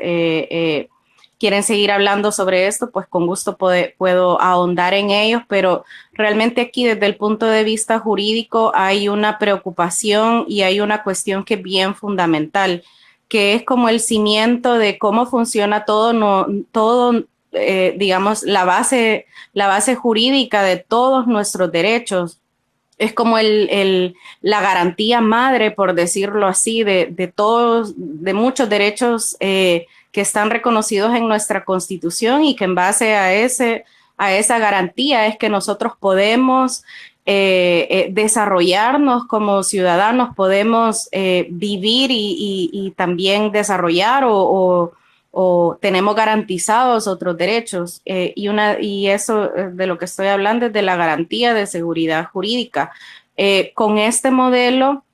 [1.42, 6.84] quieren seguir hablando sobre esto, pues con gusto puedo ahondar en ellos, pero realmente aquí
[6.84, 11.62] desde el punto de vista jurídico hay una preocupación y hay una cuestión que es
[11.64, 12.84] bien fundamental,
[13.26, 19.26] que es como el cimiento de cómo funciona todo, no, todo eh, digamos, la base,
[19.52, 22.38] la base jurídica de todos nuestros derechos.
[23.02, 29.36] Es como el, la garantía madre, por decirlo así, de, de todos, de muchos derechos
[29.40, 33.84] eh, que están reconocidos en nuestra constitución y que en base a, ese,
[34.16, 36.84] a esa garantía es que nosotros podemos
[37.26, 41.08] eh, eh, desarrollarnos como ciudadanos, podemos
[41.48, 44.92] vivir y, también desarrollar o,
[45.80, 48.02] tenemos garantizados otros derechos.
[48.04, 52.28] y, una, y eso de lo que estoy hablando es de la garantía de seguridad
[52.32, 52.92] jurídica.
[53.74, 55.04] con este modelo,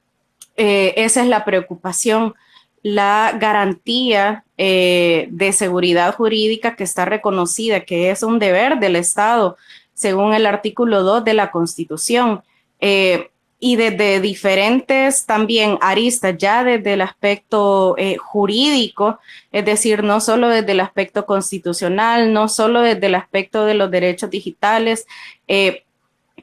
[0.56, 2.34] esa es la preocupación
[2.82, 9.56] la garantía eh, de seguridad jurídica que está reconocida, que es un deber del Estado,
[9.94, 12.42] según el artículo 2 de la Constitución.
[12.80, 13.30] Eh,
[13.60, 19.18] y desde diferentes también aristas, ya desde el aspecto eh, jurídico,
[19.50, 23.90] es decir, no solo desde el aspecto constitucional, no solo desde el aspecto de los
[23.90, 25.06] derechos digitales,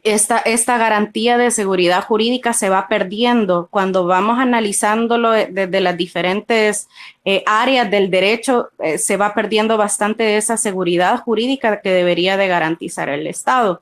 [0.05, 6.87] esta, esta garantía de seguridad jurídica se va perdiendo cuando vamos analizándolo desde las diferentes
[7.25, 12.47] eh, áreas del derecho, eh, se va perdiendo bastante esa seguridad jurídica que debería de
[12.47, 13.81] garantizar el Estado.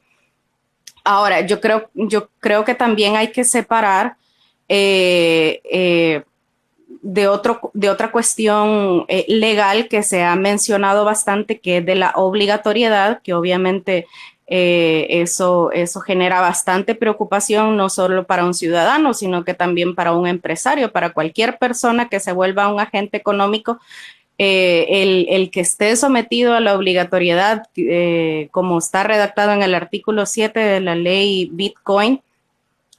[1.03, 4.15] Ahora, yo creo, yo creo que también hay que separar
[4.69, 6.23] eh,
[7.01, 12.13] de, otro, de otra cuestión legal que se ha mencionado bastante, que es de la
[12.15, 14.07] obligatoriedad, que obviamente
[14.47, 20.13] eh, eso, eso genera bastante preocupación, no solo para un ciudadano, sino que también para
[20.13, 23.79] un empresario, para cualquier persona que se vuelva un agente económico.
[24.39, 30.25] Eh, el, que esté sometido a la obligatoriedad, eh, como está redactado en el artículo
[30.25, 32.21] 7 de la ley Bitcoin,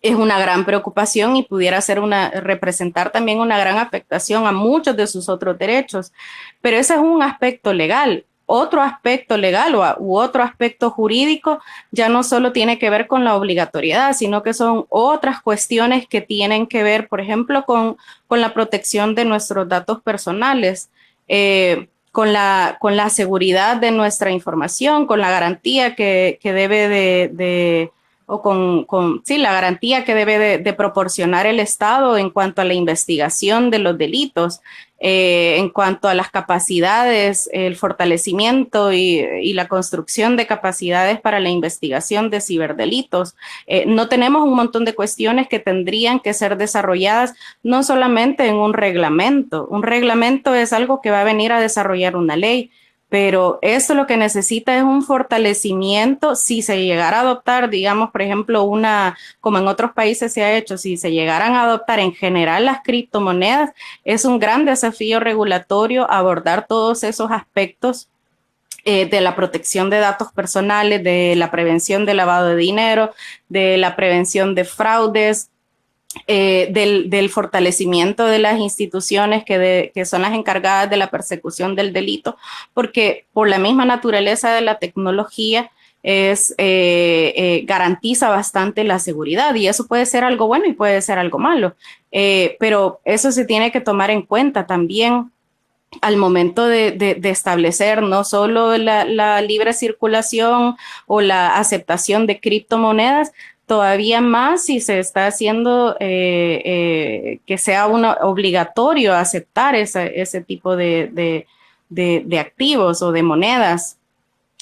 [0.01, 4.97] es una gran preocupación y pudiera ser una, representar también una gran afectación a muchos
[4.97, 6.12] de sus otros derechos.
[6.61, 11.61] Pero ese es un aspecto legal otro aspecto legal o, u otro aspecto jurídico
[11.91, 16.20] ya no solo tiene que ver con la obligatoriedad, sino que son otras cuestiones que
[16.20, 20.91] tienen que ver, por ejemplo, con, con la protección de nuestros datos personales.
[21.29, 26.89] Eh, con la, con la seguridad de nuestra información, con la garantía que, que debe
[26.89, 27.91] de,
[28.27, 32.64] o con, con, sí, la garantía que debe de, proporcionar el Estado en cuanto a
[32.64, 34.61] la investigación de los delitos,
[35.07, 41.50] eh, en cuanto a las capacidades, el fortalecimiento y, la construcción de capacidades para la
[41.50, 43.36] investigación de ciberdelitos.
[43.66, 48.55] Eh, no tenemos un montón de cuestiones que tendrían que ser desarrolladas no solamente en
[48.55, 49.66] un reglamento.
[49.66, 52.70] Un reglamento es algo que va a venir a desarrollar una ley
[53.14, 56.34] pero eso lo que necesita es un fortalecimiento.
[56.34, 60.56] Si se llegara a adoptar, digamos, por ejemplo, una, como en otros países se ha
[60.56, 63.70] hecho, si se llegaran a adoptar en general las criptomonedas,
[64.04, 68.08] es un gran desafío regulatorio abordar todos esos aspectos
[68.84, 73.12] eh, de la protección de datos personales, de la prevención de lavado de dinero,
[73.48, 75.50] de la prevención de fraudes,
[76.26, 82.36] eh, del, fortalecimiento de las instituciones que, son las encargadas de la persecución del delito,
[82.72, 85.70] porque por la misma naturaleza de la tecnología
[86.02, 91.02] es, eh, eh, garantiza bastante la seguridad y eso puede ser algo bueno y puede
[91.02, 91.74] ser algo malo,
[92.58, 95.32] pero eso se tiene que tomar en cuenta también
[96.00, 103.32] al momento de, establecer no solo la, libre circulación o la aceptación de criptomonedas,
[103.66, 111.46] todavía más si se está haciendo eh, eh, que sea obligatorio aceptar ese tipo de,
[112.38, 113.96] activos o de monedas.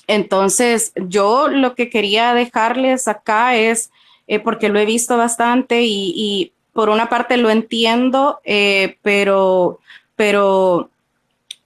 [0.06, 3.90] Entonces, yo lo que quería dejarles acá es,
[4.28, 8.40] eh, porque lo he visto bastante y, por una parte lo entiendo,
[9.02, 9.78] pero,
[10.16, 10.88] pero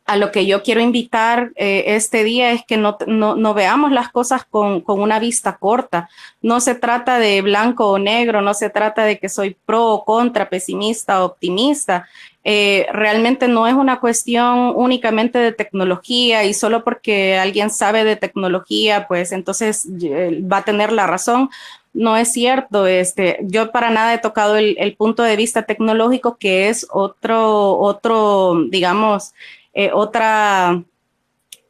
[0.07, 4.11] a lo que yo quiero invitar eh, este día es que no, no, veamos las
[4.11, 6.09] cosas con, con, una vista corta.
[6.43, 10.05] No se trata de blanco o negro, no se trata de que soy pro o
[10.05, 12.07] contra, pesimista o optimista.
[12.45, 18.15] Eh, realmente no es una cuestión únicamente de tecnología y solo porque alguien sabe de
[18.15, 21.51] tecnología, pues entonces eh, va a tener la razón.
[21.93, 26.37] No es cierto, este, yo para nada he tocado el, el punto de vista tecnológico,
[26.37, 29.35] que es otro, otro, digamos,
[29.79, 30.83] eh, otra,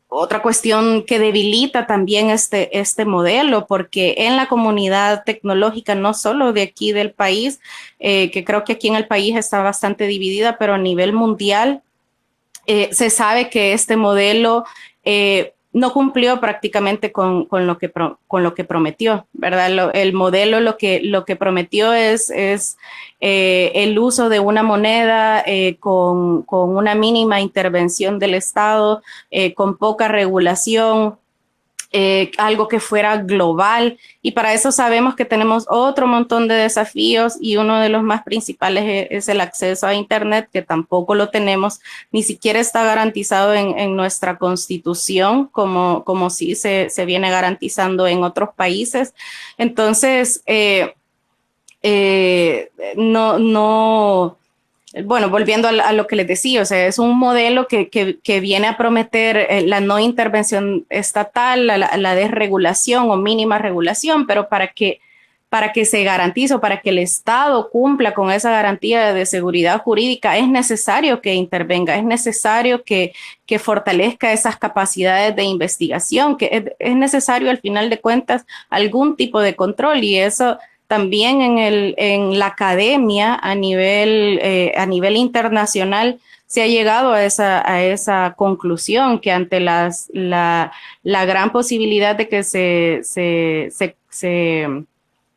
[0.06, 6.52] otra cuestión que debilita también este, este modelo, porque en la comunidad tecnológica, no solo
[6.52, 7.58] de aquí del país,
[7.98, 11.82] eh, que creo que aquí en el país está bastante dividida, pero a nivel mundial,
[12.68, 14.64] eh, se sabe que este modelo
[15.76, 17.92] no cumplió prácticamente con, lo, que
[18.26, 19.90] con lo que prometió, ¿verdad?
[19.94, 22.78] el modelo lo que, lo que prometió es, es
[23.20, 29.52] eh, el uso de una moneda eh, con, con, una mínima intervención del Estado, eh,
[29.52, 31.18] con poca regulación,
[31.92, 33.98] eh, algo que fuera global.
[34.22, 38.22] Y para eso sabemos que tenemos otro montón de desafíos y uno de los más
[38.22, 41.80] principales es, el acceso a Internet, que tampoco lo tenemos,
[42.10, 48.24] ni siquiera está garantizado en, nuestra constitución, como, como sí se, se, viene garantizando en
[48.24, 49.14] otros países.
[49.56, 50.94] Entonces, eh,
[51.82, 54.38] eh, no, no
[55.04, 58.66] bueno, volviendo a, lo que les decía, o sea, es un modelo que, que, viene
[58.66, 65.00] a prometer eh, la no intervención estatal, la, desregulación o mínima regulación, pero para que,
[65.50, 69.82] para que se garantice o para que el Estado cumpla con esa garantía de seguridad
[69.82, 73.12] jurídica, es necesario que intervenga, es necesario que,
[73.44, 79.16] que fortalezca esas capacidades de investigación, que es, es necesario al final de cuentas algún
[79.16, 84.86] tipo de control y eso también en, el, en la academia a nivel, eh, a
[84.86, 90.72] nivel internacional se ha llegado a esa, a esa conclusión que ante las, la,
[91.02, 93.96] la gran posibilidad de que se, se, se,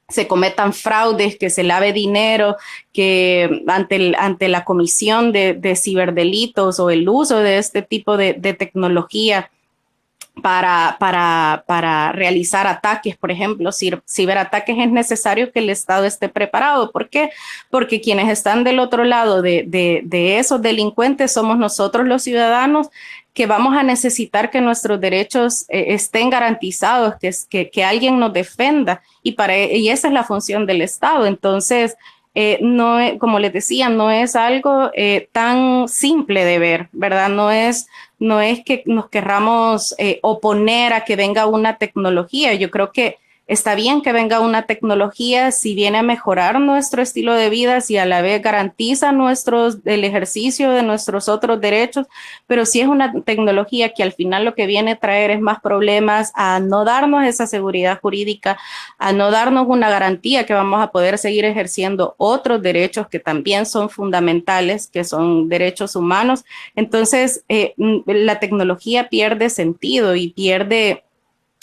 [0.08, 2.58] se, cometan fraudes, que se lave dinero,
[2.94, 8.34] que ante, ante la comisión de, de, ciberdelitos o el uso de este tipo de,
[8.34, 9.50] de tecnología,
[10.42, 16.92] para, para, para, realizar ataques, por ejemplo, ciberataques, es necesario que el Estado esté preparado.
[16.92, 17.32] ¿Por qué?
[17.70, 22.90] Porque quienes están del otro lado de, de, esos delincuentes somos nosotros los ciudadanos
[23.34, 28.34] que vamos a necesitar que nuestros derechos eh, estén garantizados, que, que, que, alguien nos
[28.34, 31.26] defenda y, para, y esa es la función del Estado.
[31.26, 31.96] Entonces,
[32.36, 37.30] eh, no, como les decía, no es algo eh, tan simple de ver, ¿verdad?
[37.30, 37.88] No es,
[38.20, 42.54] no es que nos querramos eh, oponer a que venga una tecnología.
[42.54, 43.18] Yo creo que
[43.50, 47.98] Está bien que venga una tecnología si viene a mejorar nuestro estilo de vida, si
[47.98, 52.06] a la vez garantiza nuestros, el ejercicio de nuestros otros derechos,
[52.46, 55.62] pero si es una tecnología que al final lo que viene a traer es más
[55.62, 58.60] problemas, a no darnos esa seguridad jurídica,
[59.00, 63.66] a no darnos una garantía que vamos a poder seguir ejerciendo otros derechos que también
[63.66, 66.46] son fundamentales, que son derechos humanos.
[66.76, 67.74] Entonces, eh,
[68.06, 71.04] la tecnología pierde sentido y pierde...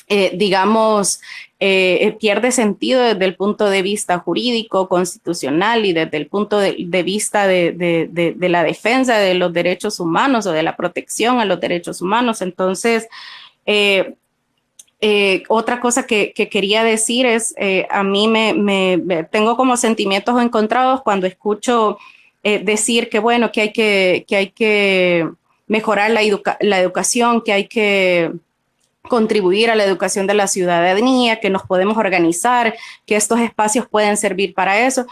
[0.09, 1.21] Eh, digamos,
[1.59, 6.59] eh, eh, pierde sentido desde el punto de vista jurídico, constitucional y desde el punto
[6.59, 11.59] de, vista de, la defensa de los derechos humanos o de la protección a los
[11.59, 12.43] derechos humanos.
[12.43, 13.09] Entonces,
[13.65, 14.17] eh,
[15.49, 17.55] otra cosa que, quería decir es,
[17.89, 21.97] a mí me, tengo como sentimientos encontrados cuando escucho
[22.43, 25.27] decir que, bueno, que hay que, que, hay que
[25.69, 26.21] mejorar la,
[26.61, 28.31] la educación, que hay que
[29.09, 32.75] contribuir a la educación de la ciudadanía, que nos podemos organizar,
[33.07, 35.07] que estos espacios pueden servir para eso.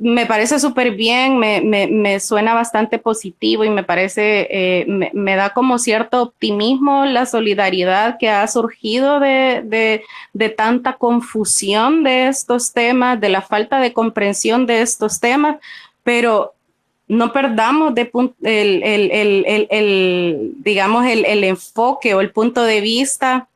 [0.00, 5.50] Me parece súper bien, me, me, suena bastante positivo y me parece, eh, me, da
[5.50, 12.72] como cierto optimismo la solidaridad que ha surgido de, de, de, tanta confusión de estos
[12.72, 15.56] temas, de la falta de comprensión de estos temas,
[16.04, 16.54] pero
[17.08, 18.10] no perdamos de
[18.42, 18.82] el,
[19.70, 23.48] el, digamos, el, enfoque o el punto de vista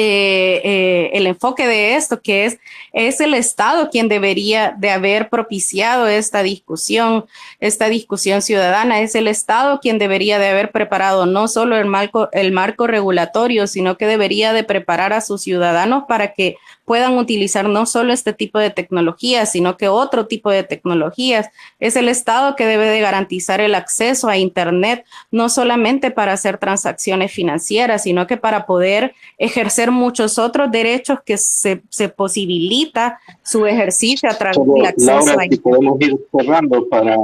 [0.00, 2.58] eh, eh, el enfoque de esto, que es,
[2.92, 7.26] es el Estado quien debería de haber propiciado esta discusión,
[7.58, 12.28] esta discusión ciudadana, es el Estado quien debería de haber preparado no solo el marco,
[12.30, 16.56] el marco regulatorio, sino que debería de preparar a sus ciudadanos para que
[16.88, 21.50] puedan utilizar no solo este tipo de tecnologías, sino que otro tipo de tecnologías.
[21.78, 26.56] Es el Estado que debe de garantizar el acceso a Internet, no solamente para hacer
[26.56, 33.66] transacciones financieras, sino que para poder ejercer muchos otros derechos que se, se posibilita su
[33.66, 35.60] ejercicio a través del acceso a Internet.
[35.62, 37.16] podemos ir cerrando para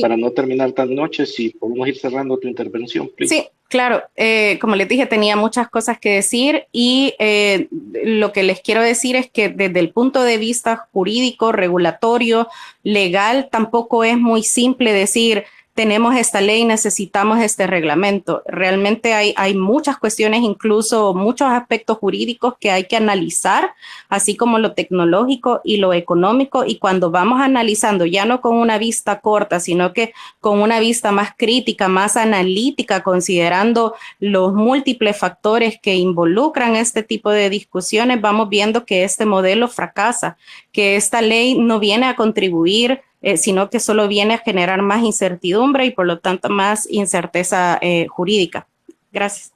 [0.00, 4.02] para no terminar tan noche, si podemos ir cerrando tu intervención, Sí, claro.
[4.16, 7.68] Eh, como les dije, tenía muchas cosas que decir y eh,
[8.04, 12.48] lo que les quiero decir es que desde el punto de vista jurídico, regulatorio,
[12.82, 15.44] legal, tampoco es muy simple decir
[15.74, 18.42] tenemos esta ley, necesitamos este reglamento.
[18.46, 23.74] Realmente hay, hay muchas cuestiones, incluso muchos aspectos jurídicos que hay que analizar,
[24.10, 26.64] así como lo tecnológico y lo económico.
[26.66, 31.10] Y cuando vamos analizando, ya no con una vista corta, sino que con una vista
[31.10, 38.50] más crítica, más analítica, considerando los múltiples factores que involucran este tipo de discusiones, vamos
[38.50, 40.36] viendo que este modelo fracasa,
[40.70, 45.02] que esta ley no viene a contribuir eh, sino que solo viene a generar más
[45.02, 48.66] incertidumbre y por lo tanto más incerteza eh, jurídica.
[49.12, 49.52] Gracias.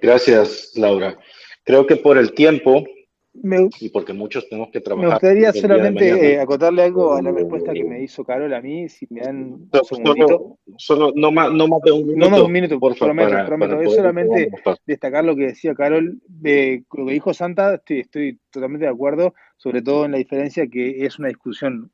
[0.00, 1.18] Gracias, Laura.
[1.64, 2.84] Creo que por el tiempo
[3.32, 5.08] y porque muchos tenemos que trabajar.
[5.08, 8.88] Me gustaría solamente eh, acotarle algo a la respuesta que me hizo Carol a mí,
[8.88, 10.58] si me dan un segundito.
[10.76, 12.18] Solo, no, más, no más de un minuto.
[12.18, 13.14] No más de un minuto, por favor.
[13.14, 13.80] Prometo, prometo.
[13.80, 14.50] es solamente
[14.84, 19.34] destacar lo que decía Carol, de lo que dijo Santa, estoy, estoy totalmente de acuerdo,
[19.56, 21.90] sobre todo en la diferencia que es una discusión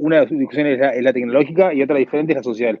[0.00, 2.80] una discusión es la, tecnológica y otra diferente es la social.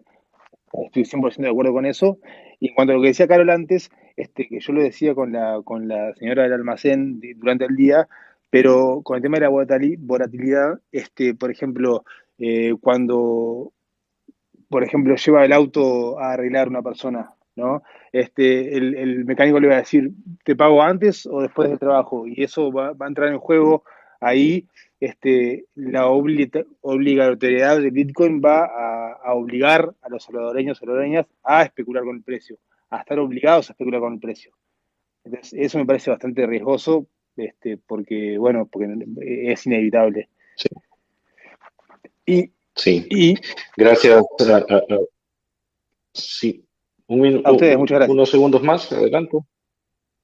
[0.72, 2.18] Estoy 100% de acuerdo con eso.
[2.58, 5.32] Y en cuanto a lo que decía Carol antes, este, que yo lo decía con
[5.32, 8.08] la, con la señora del almacén durante el día,
[8.48, 12.04] pero con el tema de la volatilidad, este, por ejemplo,
[12.38, 13.72] eh, cuando,
[14.68, 17.82] por ejemplo, lleva el auto a arreglar una persona, ¿no?
[18.12, 20.10] Este, el, el, mecánico le va a decir,
[20.44, 22.26] ¿te pago antes o después del trabajo?
[22.26, 23.84] Y eso va, va a entrar en juego
[24.20, 24.66] ahí
[25.00, 32.04] este, la obligatoriedad de Bitcoin va a, obligar a los salvadoreños y salvadoreñas a especular
[32.04, 32.58] con el precio,
[32.90, 34.52] a estar obligados a especular con el precio.
[35.24, 38.88] Entonces, eso me parece bastante riesgoso, este, porque, bueno, porque
[39.22, 40.28] es inevitable.
[40.56, 40.68] Sí.
[42.26, 43.06] Y, sí.
[43.10, 43.34] Y,
[43.76, 44.22] gracias.
[46.12, 46.64] sí.
[47.06, 48.14] Un, a ustedes, muchas gracias.
[48.14, 49.38] Unos segundos más, adelante.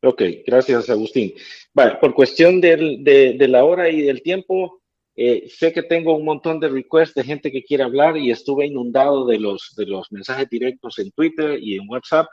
[0.02, 1.32] Ok, gracias Agustín.
[1.72, 4.82] Bueno, por cuestión de, la hora y del tiempo,
[5.14, 8.66] eh, sé que tengo un montón de requests de gente que quiere hablar y estuve
[8.66, 12.26] inundado de los, de los mensajes directos en Twitter y en WhatsApp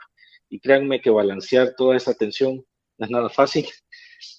[0.50, 2.64] y créanme que balancear toda esa atención
[2.98, 3.66] no es nada fácil,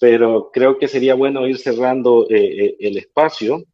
[0.00, 3.64] pero creo que sería bueno ir cerrando eh, eh, el espacio.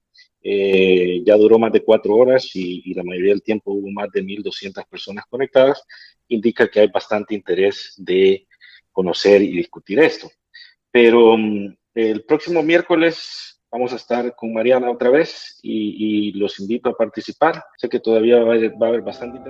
[0.42, 4.22] ya duró más de cuatro horas y, y, la mayoría del tiempo hubo más de
[4.22, 5.82] 1.200 personas conectadas.
[6.28, 8.46] Indica que hay bastante interés de
[8.92, 10.30] conocer y discutir esto.
[10.90, 16.90] Pero mm, el próximo miércoles vamos a estar con Mariana otra vez y, los invito
[16.90, 17.64] a participar.
[17.76, 19.40] Sé que todavía va a haber, va a haber bastante.